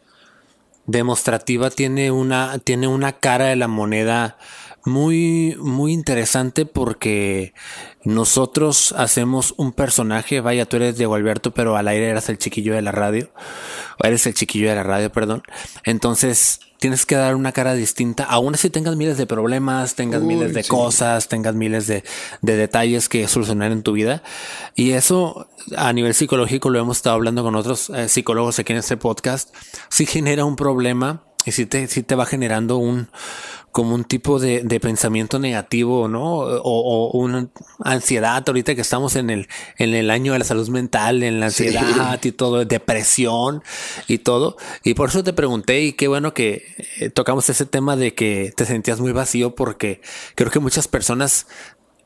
[0.87, 4.37] demostrativa, tiene una, tiene una cara de la moneda
[4.87, 7.53] muy, muy interesante porque
[8.05, 12.75] nosotros hacemos un personaje, vaya, tú eres Diego Alberto, pero al aire eras el chiquillo
[12.75, 13.31] de la radio,
[14.03, 15.43] o eres el chiquillo de la radio, perdón.
[15.85, 20.55] Entonces, tienes que dar una cara distinta, aún así tengas miles de problemas, tengas miles
[20.55, 22.05] de cosas, tengas miles de,
[22.43, 24.23] de, detalles que solucionar en tu vida.
[24.77, 28.79] Y eso a nivel psicológico lo hemos estado hablando con otros eh, psicólogos aquí en
[28.79, 29.55] este podcast,
[29.89, 33.09] sí genera un problema y sí te, sí te va generando un,
[33.71, 36.39] como un tipo de, pensamiento negativo, ¿no?
[36.39, 41.23] O, una ansiedad ahorita que estamos en el, en el año de la salud mental,
[41.23, 43.63] en la ansiedad y todo, depresión
[44.09, 44.57] y todo.
[44.83, 48.53] Y por eso te pregunté y qué bueno que eh, tocamos ese tema de que
[48.57, 50.01] te sentías muy vacío porque
[50.35, 51.47] creo que muchas personas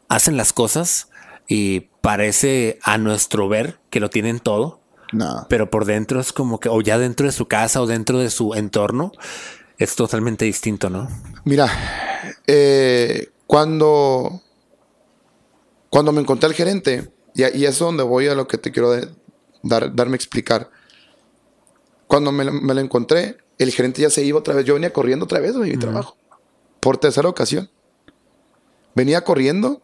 [0.09, 1.09] hacen las cosas
[1.47, 4.80] y parece a nuestro ver que lo tienen todo.
[5.13, 5.47] No.
[5.49, 8.31] Pero por dentro es como que, o ya dentro de su casa o dentro de
[8.31, 9.13] su entorno,
[9.79, 11.09] es totalmente distinto, ¿no?
[11.45, 11.69] Mira,
[12.47, 14.43] eh, cuando,
[15.89, 18.95] cuando me encontré al gerente, y, y, es donde voy a lo que te quiero
[19.63, 20.71] dar, darme a explicar.
[22.07, 24.65] Cuando me, me, lo encontré, el gerente ya se iba otra vez.
[24.65, 26.17] Yo venía corriendo otra vez de mi trabajo.
[26.81, 27.71] Por tercera ocasión.
[28.95, 29.83] Venía corriendo,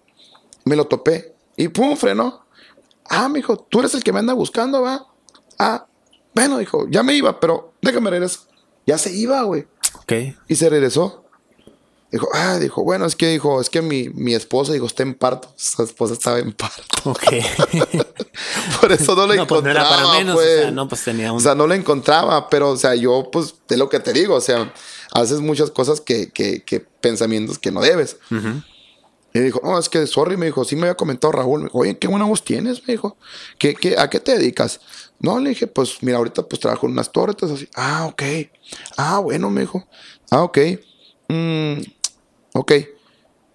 [0.65, 2.45] me lo topé y pum, frenó.
[3.09, 5.07] Ah, me dijo, tú eres el que me anda buscando, va.
[5.59, 5.87] Ah,
[6.35, 8.43] bueno, dijo, ya me iba, pero déjame regresar.
[8.87, 9.67] Ya se iba, güey.
[10.49, 11.25] Y se regresó.
[12.13, 15.15] Dijo, ah, dijo, bueno, es que dijo, es que mi, mi esposa, dijo, está en
[15.15, 15.53] parto.
[15.57, 17.11] Su esposa estaba en parto.
[17.11, 17.23] Ok.
[18.81, 19.47] Por eso no la encontraba.
[19.47, 20.73] Pues no era para menos, o sea, pues.
[20.73, 21.39] no, pues tenía un...
[21.39, 24.37] O sea, no la encontraba, pero, o sea, yo, pues, de lo que te digo,
[24.37, 24.73] o sea,
[25.13, 28.19] haces muchas cosas que, que, que pensamientos que no debes.
[29.35, 31.61] Y dijo, no, es que, sorry, me dijo, sí me había comentado Raúl.
[31.61, 33.19] Me dijo, oye, qué buena voz tienes, me dijo.
[33.59, 34.81] ¿Qué, qué, ¿A qué te dedicas?
[35.19, 37.69] No, le dije, pues mira, ahorita pues trabajo en unas tortas así.
[37.75, 38.23] Ah, ok.
[38.97, 39.87] Ah, bueno, me dijo.
[40.31, 40.59] Ah, ok.
[41.29, 41.81] Mm,
[42.55, 42.73] ok.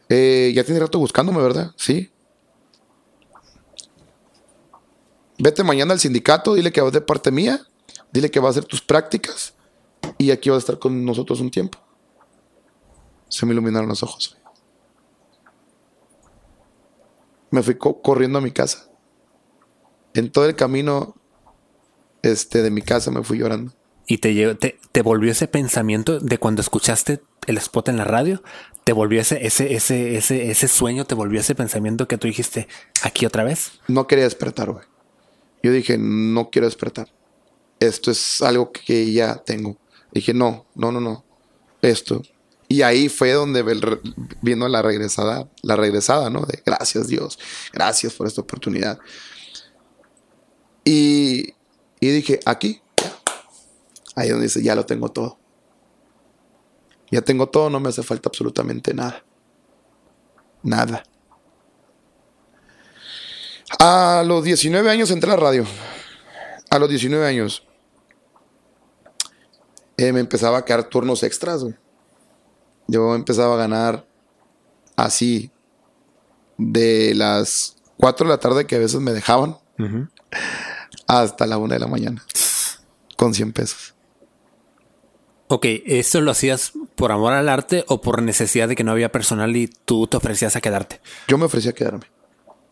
[0.10, 1.72] Eh, ya tiene rato buscándome, ¿verdad?
[1.78, 2.12] Sí.
[5.38, 7.66] Vete mañana al sindicato, dile que vas de parte mía,
[8.12, 9.54] dile que vas a hacer tus prácticas
[10.18, 11.80] y aquí vas a estar con nosotros un tiempo.
[13.28, 14.38] Se me iluminaron los ojos.
[17.50, 18.88] Me fui corriendo a mi casa.
[20.14, 21.16] En todo el camino
[22.22, 23.74] este, de mi casa me fui llorando.
[24.08, 28.44] ¿Y te, te, te, volvió ese pensamiento de cuando escuchaste el spot en la radio?
[28.84, 31.06] ¿Te volvió ese, ese, ese, ese, ese sueño?
[31.06, 32.68] ¿Te volvió ese pensamiento que tú dijiste
[33.04, 33.80] aquí otra vez?
[33.88, 34.84] No quería despertar, güey.
[35.64, 37.08] Yo dije, no quiero despertar.
[37.80, 39.78] Esto es algo que ya tengo.
[40.12, 41.24] Dije, no, no, no, no.
[41.82, 42.22] Esto.
[42.68, 43.64] Y ahí fue donde
[44.42, 46.42] vino la regresada, la regresada, ¿no?
[46.42, 47.38] De gracias Dios,
[47.74, 48.98] gracias por esta oportunidad.
[50.86, 51.54] Y,
[52.04, 52.82] y dije, aquí,
[54.16, 55.38] ahí donde dice, ya lo tengo todo.
[57.12, 59.24] Ya tengo todo, no me hace falta absolutamente nada.
[60.64, 61.04] Nada.
[63.78, 65.64] A los 19 años entré a la radio.
[66.72, 67.68] A los 19 años.
[69.98, 71.64] Eh, me empezaba a quedar turnos extras,
[72.88, 74.08] Yo empezaba a ganar
[74.96, 75.52] así
[76.58, 79.58] de las 4 de la tarde que a veces me dejaban
[81.20, 82.24] hasta la una de la mañana.
[83.18, 83.94] Con 100 pesos.
[85.48, 89.12] Ok, ¿esto lo hacías por amor al arte o por necesidad de que no había
[89.12, 91.02] personal y tú te ofrecías a quedarte?
[91.28, 92.06] Yo me ofrecía a quedarme.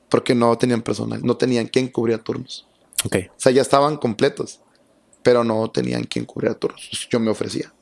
[0.08, 2.66] Porque no tenían personal, no tenían quien cubrir turnos.
[3.06, 3.16] Ok.
[3.30, 4.62] O sea, ya estaban completos,
[5.22, 7.08] pero no tenían quien cubrir turnos.
[7.12, 7.74] Yo me ofrecía.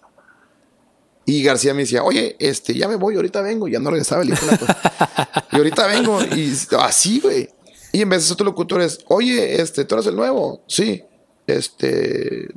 [1.26, 3.68] Y García me decía, oye, este, ya me voy, ahorita vengo.
[3.68, 4.46] Ya no regresaba el hijo
[5.52, 6.20] Y ahorita vengo.
[6.36, 7.50] Y así, güey.
[7.92, 10.62] Y en vez de otro locutor es, oye, este, tú eres el nuevo.
[10.68, 11.04] Sí.
[11.46, 12.48] Este,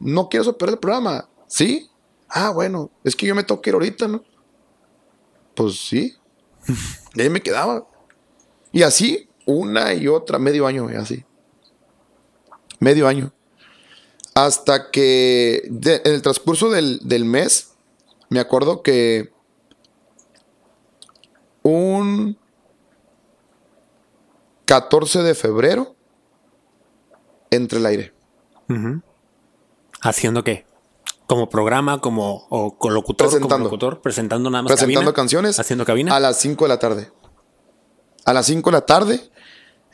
[0.00, 1.28] no quiero superar el programa.
[1.46, 1.90] Sí.
[2.28, 4.24] Ah, bueno, es que yo me tengo que ir ahorita, ¿no?
[5.54, 6.14] Pues sí.
[7.14, 7.86] y ahí me quedaba.
[8.72, 11.24] Y así, una y otra, medio año, así.
[12.80, 13.32] Medio año.
[14.34, 17.74] Hasta que en el transcurso del, del mes,
[18.30, 19.32] me acuerdo que
[21.62, 22.36] un
[24.66, 25.94] 14 de febrero
[27.50, 28.14] entre el aire.
[30.00, 30.66] ¿Haciendo qué?
[31.26, 32.76] Como programa, como o
[33.16, 33.48] Presentando.
[33.48, 36.14] como locutor, presentando nada más presentando cabina, canciones haciendo cabina.
[36.14, 37.10] a las 5 de la tarde.
[38.26, 39.30] A las 5 de la tarde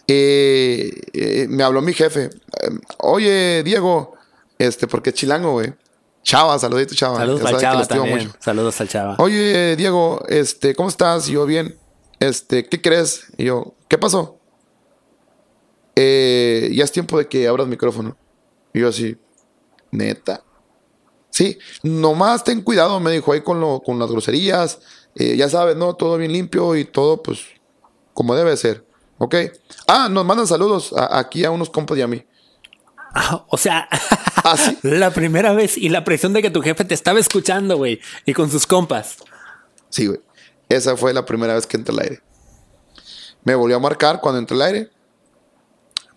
[0.08, 2.24] eh, eh, me habló mi jefe.
[2.24, 2.30] eh,
[2.98, 4.14] Oye, Diego,
[4.58, 5.72] este, porque es chilango, güey.
[6.22, 7.16] Chava, saludito, Chava.
[7.18, 8.18] Saludos al Chava también.
[8.18, 8.32] mucho.
[8.40, 9.14] Saludos al Chava.
[9.18, 11.28] Oye, Diego, este, ¿cómo estás?
[11.28, 11.76] Y yo, bien.
[12.18, 13.26] Este, ¿qué crees?
[13.38, 14.39] Y yo, ¿qué pasó?
[16.02, 18.16] Eh, ya es tiempo de que abras micrófono.
[18.72, 19.18] Y yo así,
[19.90, 20.42] neta.
[21.28, 24.80] Sí, nomás ten cuidado, me dijo ahí con, lo, con las groserías.
[25.14, 25.94] Eh, ya sabes, ¿no?
[25.94, 27.40] Todo bien limpio y todo, pues,
[28.14, 28.86] como debe ser.
[29.18, 29.34] ¿Ok?
[29.86, 32.24] Ah, nos mandan saludos a- aquí a unos compas y a mí.
[33.14, 33.86] Ah, o sea,
[34.44, 34.78] Así.
[34.82, 38.32] la primera vez y la presión de que tu jefe te estaba escuchando, güey, y
[38.32, 39.18] con sus compas.
[39.90, 40.20] Sí, güey.
[40.70, 42.22] Esa fue la primera vez que entré al aire.
[43.44, 44.90] Me volvió a marcar cuando entré al aire.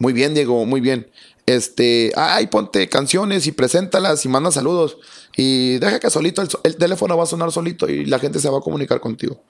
[0.04, 1.10] Muy bien, Diego, muy bien.
[1.45, 4.97] Este, ay, ponte canciones y preséntalas y manda saludos.
[5.38, 8.49] Y deja que solito el, el teléfono va a sonar solito y la gente se
[8.49, 9.41] va a comunicar contigo.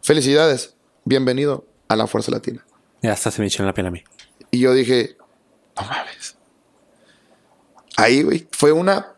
[0.00, 0.72] Felicidades.
[1.04, 2.64] Bienvenido a la Fuerza Latina.
[3.02, 4.02] Ya hasta se me echó en la piel a mí.
[4.50, 5.18] Y yo dije,
[5.76, 6.36] no mames.
[7.98, 9.12] Ahí, güey, fue una.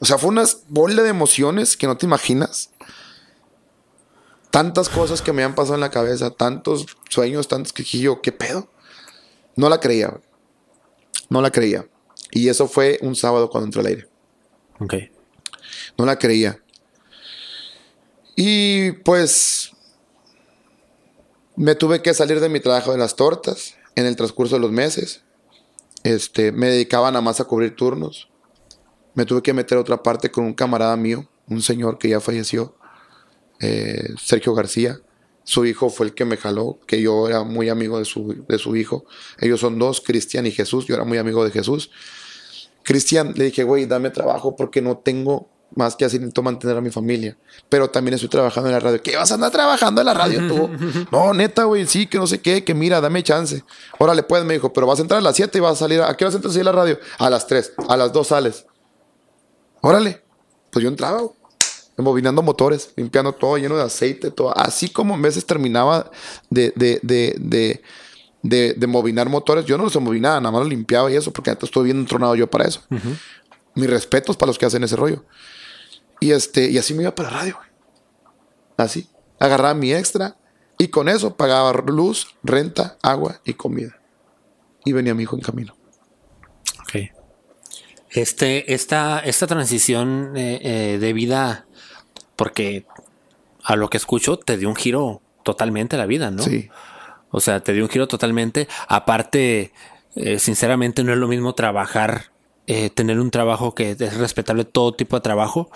[0.00, 2.70] O sea, fue una bola de emociones que no te imaginas.
[4.50, 8.20] Tantas cosas que me han pasado en la cabeza, tantos sueños, tantos que dije yo,
[8.22, 8.68] ¿qué pedo?
[9.56, 10.20] No la creía.
[11.28, 11.88] No la creía.
[12.30, 14.08] Y eso fue un sábado cuando entré al aire.
[14.80, 14.94] Ok.
[15.98, 16.62] No la creía.
[18.36, 19.72] Y pues
[21.56, 24.70] me tuve que salir de mi trabajo de las tortas en el transcurso de los
[24.70, 25.22] meses.
[26.04, 28.28] Este, me dedicaba nada más a cubrir turnos.
[29.14, 32.20] Me tuve que meter a otra parte con un camarada mío, un señor que ya
[32.20, 32.76] falleció,
[33.60, 35.00] eh, Sergio García.
[35.46, 38.58] Su hijo fue el que me jaló, que yo era muy amigo de su, de
[38.58, 39.04] su hijo.
[39.38, 40.86] Ellos son dos, Cristian y Jesús.
[40.86, 41.88] Yo era muy amigo de Jesús.
[42.82, 46.80] Cristian, le dije, güey, dame trabajo porque no tengo más que así necesito mantener a
[46.80, 47.36] mi familia.
[47.68, 49.00] Pero también estoy trabajando en la radio.
[49.00, 50.68] ¿Qué vas a andar trabajando en la radio tú?
[51.12, 53.62] no, neta, güey, sí, que no sé qué, que mira, dame chance.
[53.98, 56.02] Órale, pues, me dijo, pero vas a entrar a las 7 y vas a salir.
[56.02, 56.98] ¿A qué hora entras a la radio?
[57.18, 58.66] A las 3, a las 2 sales.
[59.80, 60.24] Órale.
[60.70, 61.35] Pues yo entraba, güey,
[61.98, 64.56] embobinando motores, limpiando todo lleno de aceite, todo.
[64.56, 66.10] Así como en veces terminaba
[66.50, 67.82] de, de, de,
[68.42, 71.50] de, de, movinar motores, yo no los embobinaba, nada más los limpiaba y eso, porque
[71.50, 72.82] antes estoy bien entronado yo para eso.
[73.74, 75.24] Mis respetos para los que hacen ese rollo.
[76.20, 77.58] Y, este, y así me iba para la radio.
[78.76, 79.08] Así.
[79.38, 80.36] Agarraba mi extra
[80.78, 84.00] y con eso pagaba luz, renta, agua y comida.
[84.84, 85.76] Y venía mi hijo en camino.
[86.80, 87.10] Ok.
[88.10, 91.66] Este, esta, esta transición eh, eh, de vida,
[92.36, 92.86] porque
[93.64, 96.42] a lo que escucho, te dio un giro totalmente la vida, ¿no?
[96.42, 96.68] Sí.
[97.30, 98.68] O sea, te dio un giro totalmente.
[98.88, 99.72] Aparte,
[100.14, 102.30] eh, sinceramente, no es lo mismo trabajar,
[102.66, 105.70] eh, tener un trabajo que es respetable todo tipo de trabajo,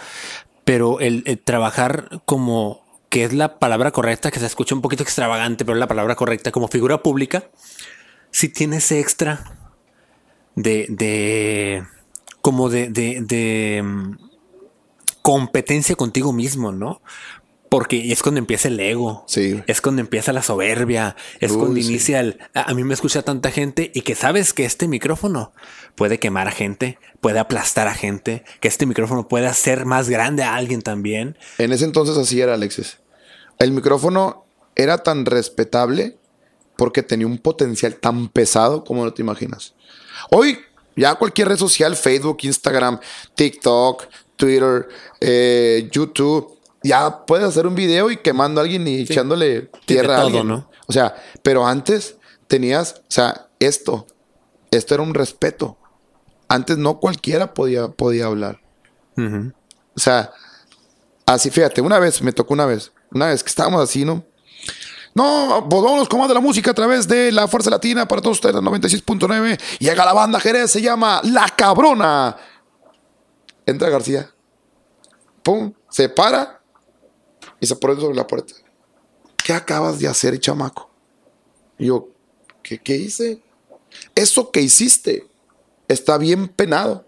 [0.65, 5.03] pero el, el trabajar como que es la palabra correcta, que se escucha un poquito
[5.03, 7.51] extravagante, pero es la palabra correcta, como figura pública,
[8.31, 9.59] si tienes extra
[10.55, 11.85] de, de
[12.41, 14.30] como de, de, de mm,
[15.23, 17.03] competencia contigo mismo, ¿no?
[17.69, 19.25] Porque es cuando empieza el ego.
[19.29, 19.63] Sí.
[19.69, 21.15] Es cuando empieza la soberbia.
[21.39, 21.87] Es Uy, cuando sí.
[21.87, 22.39] inicia el.
[22.53, 25.53] A, a mí me escucha tanta gente y que sabes que este micrófono
[25.95, 30.43] puede quemar a gente, puede aplastar a gente, que este micrófono puede hacer más grande
[30.43, 31.39] a alguien también.
[31.59, 32.99] En ese entonces así era, Alexis.
[33.61, 36.17] El micrófono era tan respetable
[36.77, 39.75] porque tenía un potencial tan pesado como no te imaginas.
[40.31, 40.59] Hoy,
[40.97, 42.99] ya cualquier red social, Facebook, Instagram,
[43.35, 44.07] TikTok,
[44.41, 44.89] Twitter,
[45.21, 50.23] eh, YouTube, ya puedes hacer un video y quemando a alguien y echándole tierra a
[50.23, 50.49] alguien.
[50.49, 50.71] ¿no?
[50.87, 52.17] O sea, pero antes
[52.49, 54.07] tenías, o sea, esto,
[54.71, 55.77] esto era un respeto.
[56.49, 58.61] Antes no cualquiera podía, podía hablar.
[59.17, 60.33] O sea,
[61.27, 64.25] así, fíjate, una vez, me tocó una vez, una vez que estábamos así, ¿no?
[65.15, 68.23] No, pues vámonos con más de la música a través de la Fuerza Latina para
[68.23, 69.61] todos ustedes, 96.9.
[69.79, 72.37] Llega la banda Jerez, se llama La Cabrona.
[73.67, 74.33] Entra García.
[75.43, 76.63] Pum, se para
[77.61, 78.55] y se pone sobre la puerta.
[79.45, 80.91] ¿Qué acabas de hacer, chamaco?
[81.79, 82.09] Yo,
[82.63, 83.43] ¿qué, qué hice?
[84.15, 85.27] Eso que hiciste
[85.89, 87.07] está bien penado.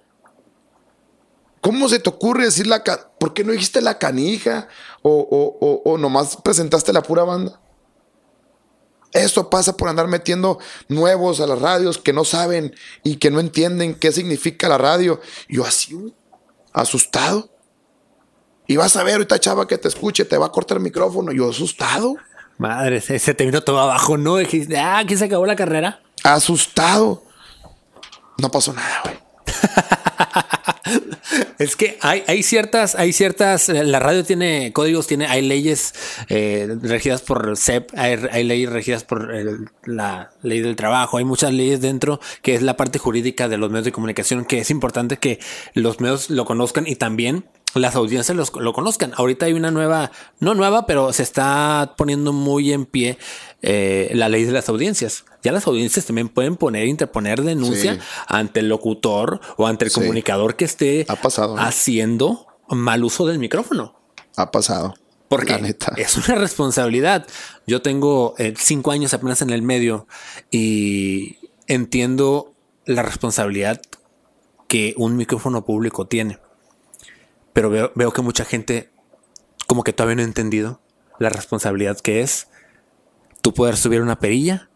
[1.61, 4.68] ¿Cómo se te ocurre decir la ca ¿Por qué no dijiste la canija?
[5.03, 7.61] O, o, o, o nomás presentaste la pura banda.
[9.12, 12.74] Esto pasa por andar metiendo nuevos a las radios que no saben
[13.05, 15.20] y que no entienden qué significa la radio.
[15.48, 16.14] Yo así,
[16.72, 17.50] asustado.
[18.66, 21.32] Y vas a ver ahorita, chava, que te escuche, te va a cortar el micrófono.
[21.32, 22.16] Yo asustado,
[22.58, 24.36] Madre, se, se te vino todo abajo, ¿no?
[24.36, 26.00] Dijiste, ah, aquí se acabó la carrera.
[26.22, 27.24] asustado.
[28.38, 29.18] No pasó nada, güey.
[31.59, 35.95] Es que hay, ciertas, hay ciertas, eh, la radio tiene códigos, tiene, hay leyes
[36.28, 41.53] eh, regidas por CEP, hay, leyes regidas por el- la ley del trabajo, hay muchas
[41.53, 45.16] leyes dentro que es la parte jurídica de los medios de comunicación, que es importante
[45.18, 45.38] que
[45.74, 49.12] los medios lo conozcan y también las audiencias los- lo conozcan.
[49.16, 50.10] Ahorita hay una nueva,
[50.40, 53.18] no nueva, pero se está poniendo muy en pie
[53.62, 55.24] eh, la ley de las audiencias.
[55.42, 58.00] Ya las audiencias también pueden poner, interponer denuncia Sí.
[58.26, 60.00] ante el locutor o ante el Sí.
[60.00, 61.62] comunicador que esté Ha pasado, ¿no?
[61.62, 63.94] haciendo mal uso del micrófono.
[64.36, 64.94] Ha pasado.
[65.28, 65.94] Porque neta.
[65.96, 67.26] es una responsabilidad.
[67.66, 70.06] Yo tengo eh, cinco años apenas en el medio
[70.50, 72.52] y entiendo
[72.84, 73.80] la responsabilidad
[74.68, 76.38] que un micrófono público tiene.
[77.53, 78.90] Pero veo, veo que mucha gente
[79.66, 80.80] como que todavía no ha entendido
[81.18, 82.48] la responsabilidad que es
[83.42, 84.68] tú poder subir una perilla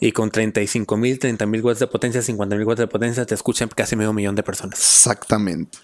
[0.00, 3.34] y con 35 mil, 30 mil watts de potencia, 50 mil watts de potencia te
[3.34, 4.78] escuchan casi medio millón de personas.
[4.78, 5.78] Exactamente.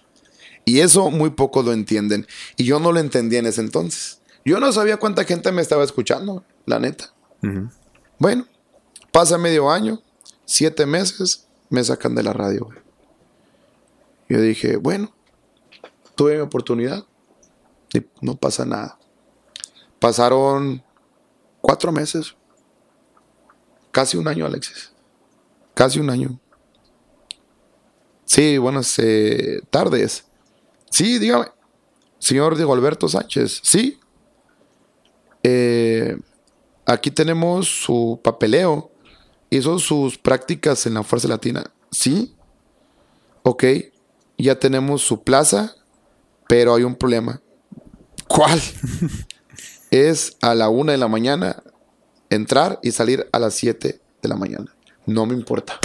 [0.65, 2.27] Y eso muy pocos lo entienden.
[2.57, 4.21] Y yo no lo entendía en ese entonces.
[4.45, 7.13] Yo no sabía cuánta gente me estaba escuchando, la neta.
[8.19, 8.47] Bueno,
[9.13, 10.03] pasa medio año,
[10.45, 12.69] siete meses, me sacan de la radio.
[14.29, 15.15] Yo dije, bueno,
[16.21, 17.07] tuve mi oportunidad
[17.95, 18.99] y no pasa nada.
[19.99, 20.85] Pasaron
[21.63, 22.37] cuatro meses,
[23.91, 24.93] casi un año, Alexis.
[25.73, 26.39] Casi un año.
[28.27, 30.27] Sí, buenas eh, tardes.
[30.91, 31.47] Sí, dígame.
[32.19, 33.59] Señor Diego Alberto Sánchez.
[33.63, 33.99] Sí.
[35.43, 36.19] Eh,
[36.85, 38.91] aquí tenemos su papeleo.
[39.49, 41.73] Hizo sus prácticas en la Fuerza Latina.
[41.91, 42.37] Sí.
[43.43, 43.65] Ok.
[44.37, 45.77] Ya tenemos su plaza.
[46.51, 47.41] Pero hay un problema.
[48.27, 48.61] ¿Cuál?
[49.93, 51.63] es a la una de la mañana
[52.29, 54.75] entrar y salir a las 7 de la mañana.
[55.07, 55.79] No me importa.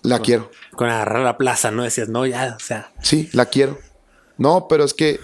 [0.00, 0.50] La quiero.
[0.72, 1.82] Con agarrar la plaza, ¿no?
[1.82, 3.78] Decías, no, ya, o sea, Sí, la quiero.
[4.38, 5.20] No, pero es que.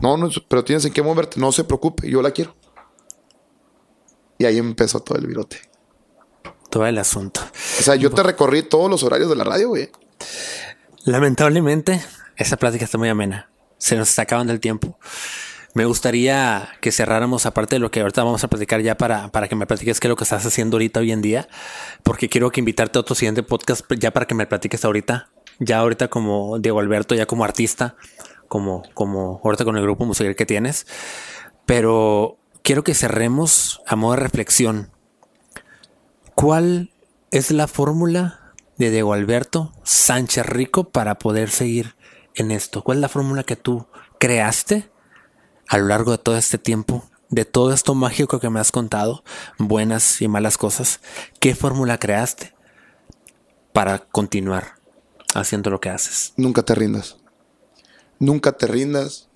[0.00, 1.38] No, no, pero tienes en qué moverte.
[1.38, 2.56] No se preocupe, yo la quiero.
[4.38, 5.60] Y ahí empezó todo el virote.
[6.70, 7.42] todo el asunto.
[7.78, 9.90] O sea, yo te recorrí todos los horarios de la radio, güey.
[11.04, 12.00] Lamentablemente,
[12.36, 13.50] esa plática está muy amena.
[13.78, 14.98] Se nos está acabando el tiempo.
[15.74, 19.48] Me gustaría que cerráramos, aparte de lo que ahorita vamos a platicar ya para, para
[19.48, 21.48] que me platiques qué es lo que estás haciendo ahorita hoy en día,
[22.04, 25.78] porque quiero que invitarte a otro siguiente podcast ya para que me platiques ahorita, ya
[25.78, 27.96] ahorita como Diego Alberto, ya como artista,
[28.46, 30.86] como, como ahorita con el grupo musical que tienes.
[31.66, 34.92] Pero quiero que cerremos a modo de reflexión.
[36.36, 36.92] ¿Cuál
[37.32, 41.96] es la fórmula de Diego Alberto Sánchez Rico para poder seguir
[42.34, 42.82] en esto?
[42.82, 43.86] ¿Cuál es la fórmula que tú
[44.18, 44.90] creaste
[45.68, 47.08] a lo largo de todo este tiempo?
[47.30, 49.24] De todo esto mágico que me has contado,
[49.58, 51.00] buenas y malas cosas,
[51.40, 52.54] ¿qué fórmula creaste
[53.72, 54.74] para continuar
[55.34, 56.32] haciendo lo que haces?
[56.36, 57.16] Nunca te rindas.
[58.18, 59.28] Nunca te rindas.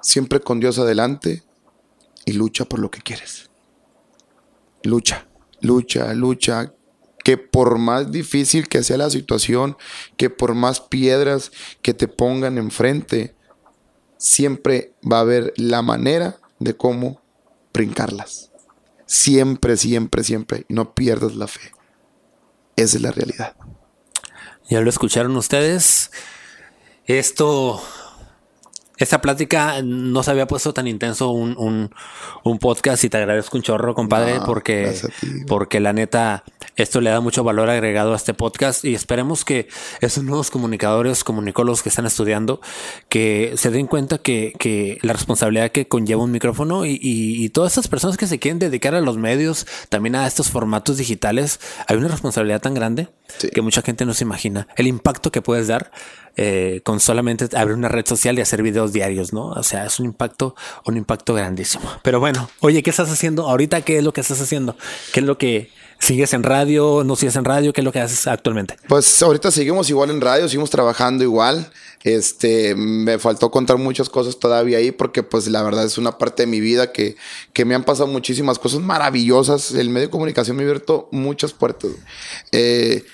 [0.00, 1.44] Siempre con Dios adelante.
[2.24, 3.50] Y lucha por lo que quieres.
[4.82, 5.28] Lucha,
[5.60, 6.72] lucha, lucha.
[7.24, 9.76] Que por más difícil que sea la situación,
[10.16, 11.52] que por más piedras
[11.82, 13.34] que te pongan enfrente,
[14.16, 17.20] siempre va a haber la manera de cómo
[17.72, 18.50] brincarlas.
[19.06, 20.66] Siempre, siempre, siempre.
[20.68, 21.72] No pierdas la fe.
[22.76, 23.56] Esa es la realidad.
[24.68, 26.12] Ya lo escucharon ustedes.
[27.06, 27.82] Esto,
[29.00, 31.90] esta plática no se había puesto tan intenso un, un-
[32.44, 36.44] un podcast y te agradezco un chorro, compadre, No, porque, ti, porque la neta,
[36.76, 39.68] esto le da mucho valor agregado a este podcast y esperemos que
[40.00, 42.60] esos nuevos comunicadores, comunicólogos que están estudiando,
[43.08, 47.48] que se den cuenta que, que la responsabilidad que conlleva un micrófono y, y- y
[47.48, 51.58] todas estas personas que se quieren dedicar a los medios, también a estos formatos digitales,
[51.88, 53.48] hay una responsabilidad tan grande Sí.
[53.48, 54.66] que mucha gente no se imagina.
[54.76, 55.92] El impacto que puedes dar
[56.36, 59.48] eh, con solamente abrir una red social y hacer videos diarios, ¿no?
[59.48, 60.54] O sea, es un impacto,
[60.86, 61.90] un impacto grandísimo.
[62.02, 63.82] Pero bueno, oye, ¿qué estás haciendo ahorita?
[63.82, 64.76] ¿Qué es lo que estás haciendo?
[65.12, 67.04] ¿Qué es lo que sigues en radio?
[67.04, 67.72] ¿No sigues en radio?
[67.72, 68.76] ¿Qué es lo que haces actualmente?
[68.88, 71.70] Pues ahorita seguimos igual en radio, seguimos trabajando igual.
[72.02, 76.44] Este, me faltó contar muchas cosas todavía ahí porque pues la verdad es una parte
[76.44, 77.16] de mi vida que,
[77.52, 79.72] que me han pasado muchísimas cosas maravillosas.
[79.72, 81.90] El medio de comunicación me ha abierto muchas puertas.
[82.52, 83.04] Eh,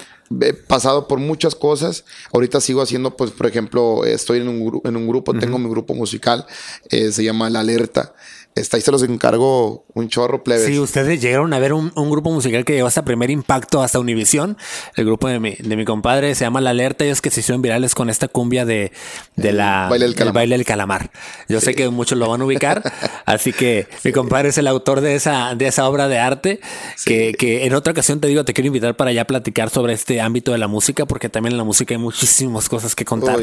[0.41, 2.05] he pasado por muchas cosas.
[2.33, 5.95] Ahorita sigo haciendo, pues, por ejemplo, estoy en un, en un grupo, tengo mi grupo
[5.95, 6.47] musical,
[6.91, 8.15] eh, se llama La Alerta.
[8.57, 10.65] Está ahí se los encargo un chorro plebes.
[10.65, 14.57] Sí, ustedes llegaron a ver un, grupo musical que llevó hasta primer impacto hasta Univisión.
[14.95, 17.41] El grupo de mi, de mi compadre se llama La Alerta y es que se
[17.41, 18.93] hicieron virales con esta cumbia de,
[19.37, 21.11] de la baile del el baile del calamar.
[21.51, 22.83] Yo sé que muchos lo van a ubicar,
[23.27, 26.61] así que mi compadre es el autor de esa, de esa obra de arte
[27.05, 30.23] que, que en otra ocasión te digo, te quiero invitar para ya platicar sobre este
[30.23, 33.39] ámbito de la música, porque también en la música hay muchísimas cosas que contar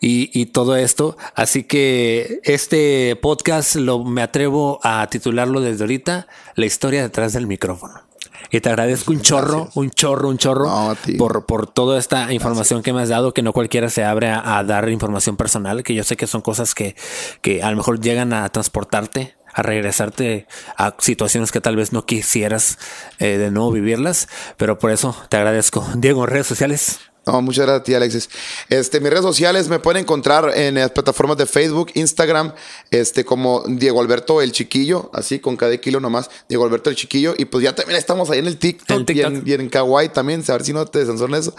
[0.00, 1.16] y, y todo esto.
[1.34, 7.46] Así que este podcast lo me atrevo a titularlo desde ahorita, La historia detrás del
[7.46, 8.02] micrófono.
[8.50, 12.92] Y te agradezco un chorro, un chorro, un chorro por, por toda esta información que
[12.92, 16.16] me has dado, que no cualquiera se abre a, dar información personal, que yo sé
[16.16, 16.94] que son cosas que,
[17.42, 22.06] que a lo mejor llegan a transportarte a regresarte a situaciones que tal vez no
[22.06, 22.78] quisieras
[23.18, 25.84] eh, de nuevo vivirlas, pero por eso te agradezco.
[25.96, 27.00] Diego, redes sociales.
[27.28, 28.30] No, muchas gracias a Alexis.
[28.70, 32.54] Este, mis redes sociales me pueden encontrar en las plataformas de Facebook, Instagram,
[32.90, 37.34] este, como Diego Alberto el Chiquillo, así con cada kilo nomás, Diego Alberto el Chiquillo.
[37.36, 40.64] Y pues ya también estamos ahí en el TikTok, Y, en, Kawaii también, a ver
[40.64, 41.54] si no te censuran eso.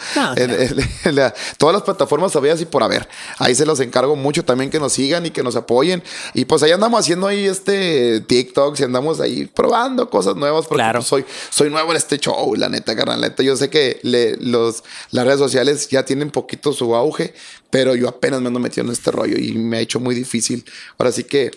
[1.60, 3.08] todas las plataformas sabía así por haber.
[3.38, 6.02] Ahí se los encargo mucho también que nos sigan y que nos apoyen.
[6.34, 10.82] Y pues ahí andamos haciendo ahí este TikTok, y andamos ahí probando cosas nuevas, porque
[10.82, 11.02] claro.
[11.02, 13.36] Pues, soy, soy nuevo en este show, la neta, carnal.
[13.38, 15.59] Yo sé que los, las redes sociales
[15.90, 17.34] ya tienen poquito su auge,
[17.70, 20.66] pero yo apenas me ando metido en este rollo y me ha hecho muy difícil.
[20.98, 21.52] Ahora sí que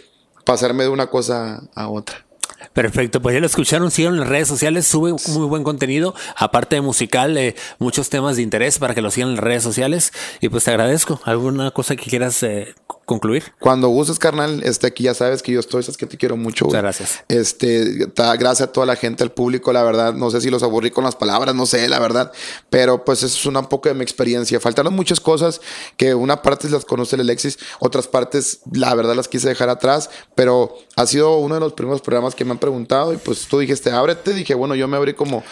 [0.44, 2.24] pasarme de una cosa a otra.
[2.72, 6.80] Perfecto, pues ya lo escucharon, sigan las redes sociales, sube muy buen contenido, aparte de
[6.80, 10.48] musical, eh, muchos temas de interés para que lo sigan en las redes sociales y
[10.48, 11.20] pues te agradezco.
[11.24, 12.74] ¿Alguna cosa que quieras eh,
[13.04, 13.52] concluir?
[13.60, 16.66] Cuando gustes, carnal, este, aquí ya sabes que yo estoy, es que te quiero mucho.
[16.66, 17.24] Muchas gracias.
[17.28, 20.90] Este, gracias a toda la gente, al público, la verdad, no sé si los aburrí
[20.90, 22.32] con las palabras, no sé, la verdad,
[22.70, 24.60] pero pues eso es una poco de mi experiencia.
[24.60, 25.60] Faltaron muchas cosas
[25.96, 30.10] que una parte las conoce el Alexis, otras partes, la verdad, las quise dejar atrás,
[30.34, 33.58] pero ha sido uno de los primeros programas que me han preguntado y pues tú
[33.58, 35.42] dijiste, ábrete, dije, bueno, yo me abrí como,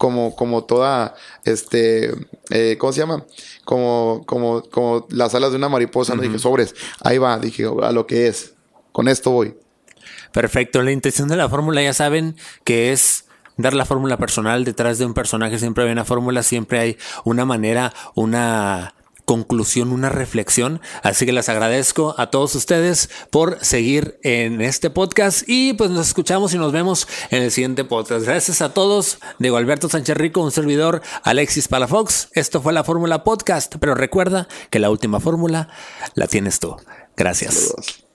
[0.00, 2.10] como, como toda, este,
[2.48, 3.26] eh, ¿cómo se llama?
[3.66, 6.22] Como, como, como las alas de una mariposa, ¿no?
[6.22, 8.54] Dije, sobres, ahí va, dije, a lo que es,
[8.92, 9.54] con esto voy.
[10.32, 12.34] Perfecto, la intención de la fórmula ya saben
[12.64, 13.26] que es
[13.58, 17.44] dar la fórmula personal detrás de un personaje, siempre hay una fórmula, siempre hay una
[17.44, 18.94] manera, una
[19.30, 20.80] conclusión, una reflexión.
[21.04, 26.08] Así que les agradezco a todos ustedes por seguir en este podcast y pues nos
[26.08, 28.26] escuchamos y nos vemos en el siguiente podcast.
[28.26, 29.18] Gracias a todos.
[29.38, 32.30] Diego Alberto Sánchez Rico, un servidor Alexis Palafox.
[32.32, 35.68] Esto fue la Fórmula Podcast, pero recuerda que la última fórmula
[36.14, 36.74] la tienes tú.
[37.16, 38.09] Gracias.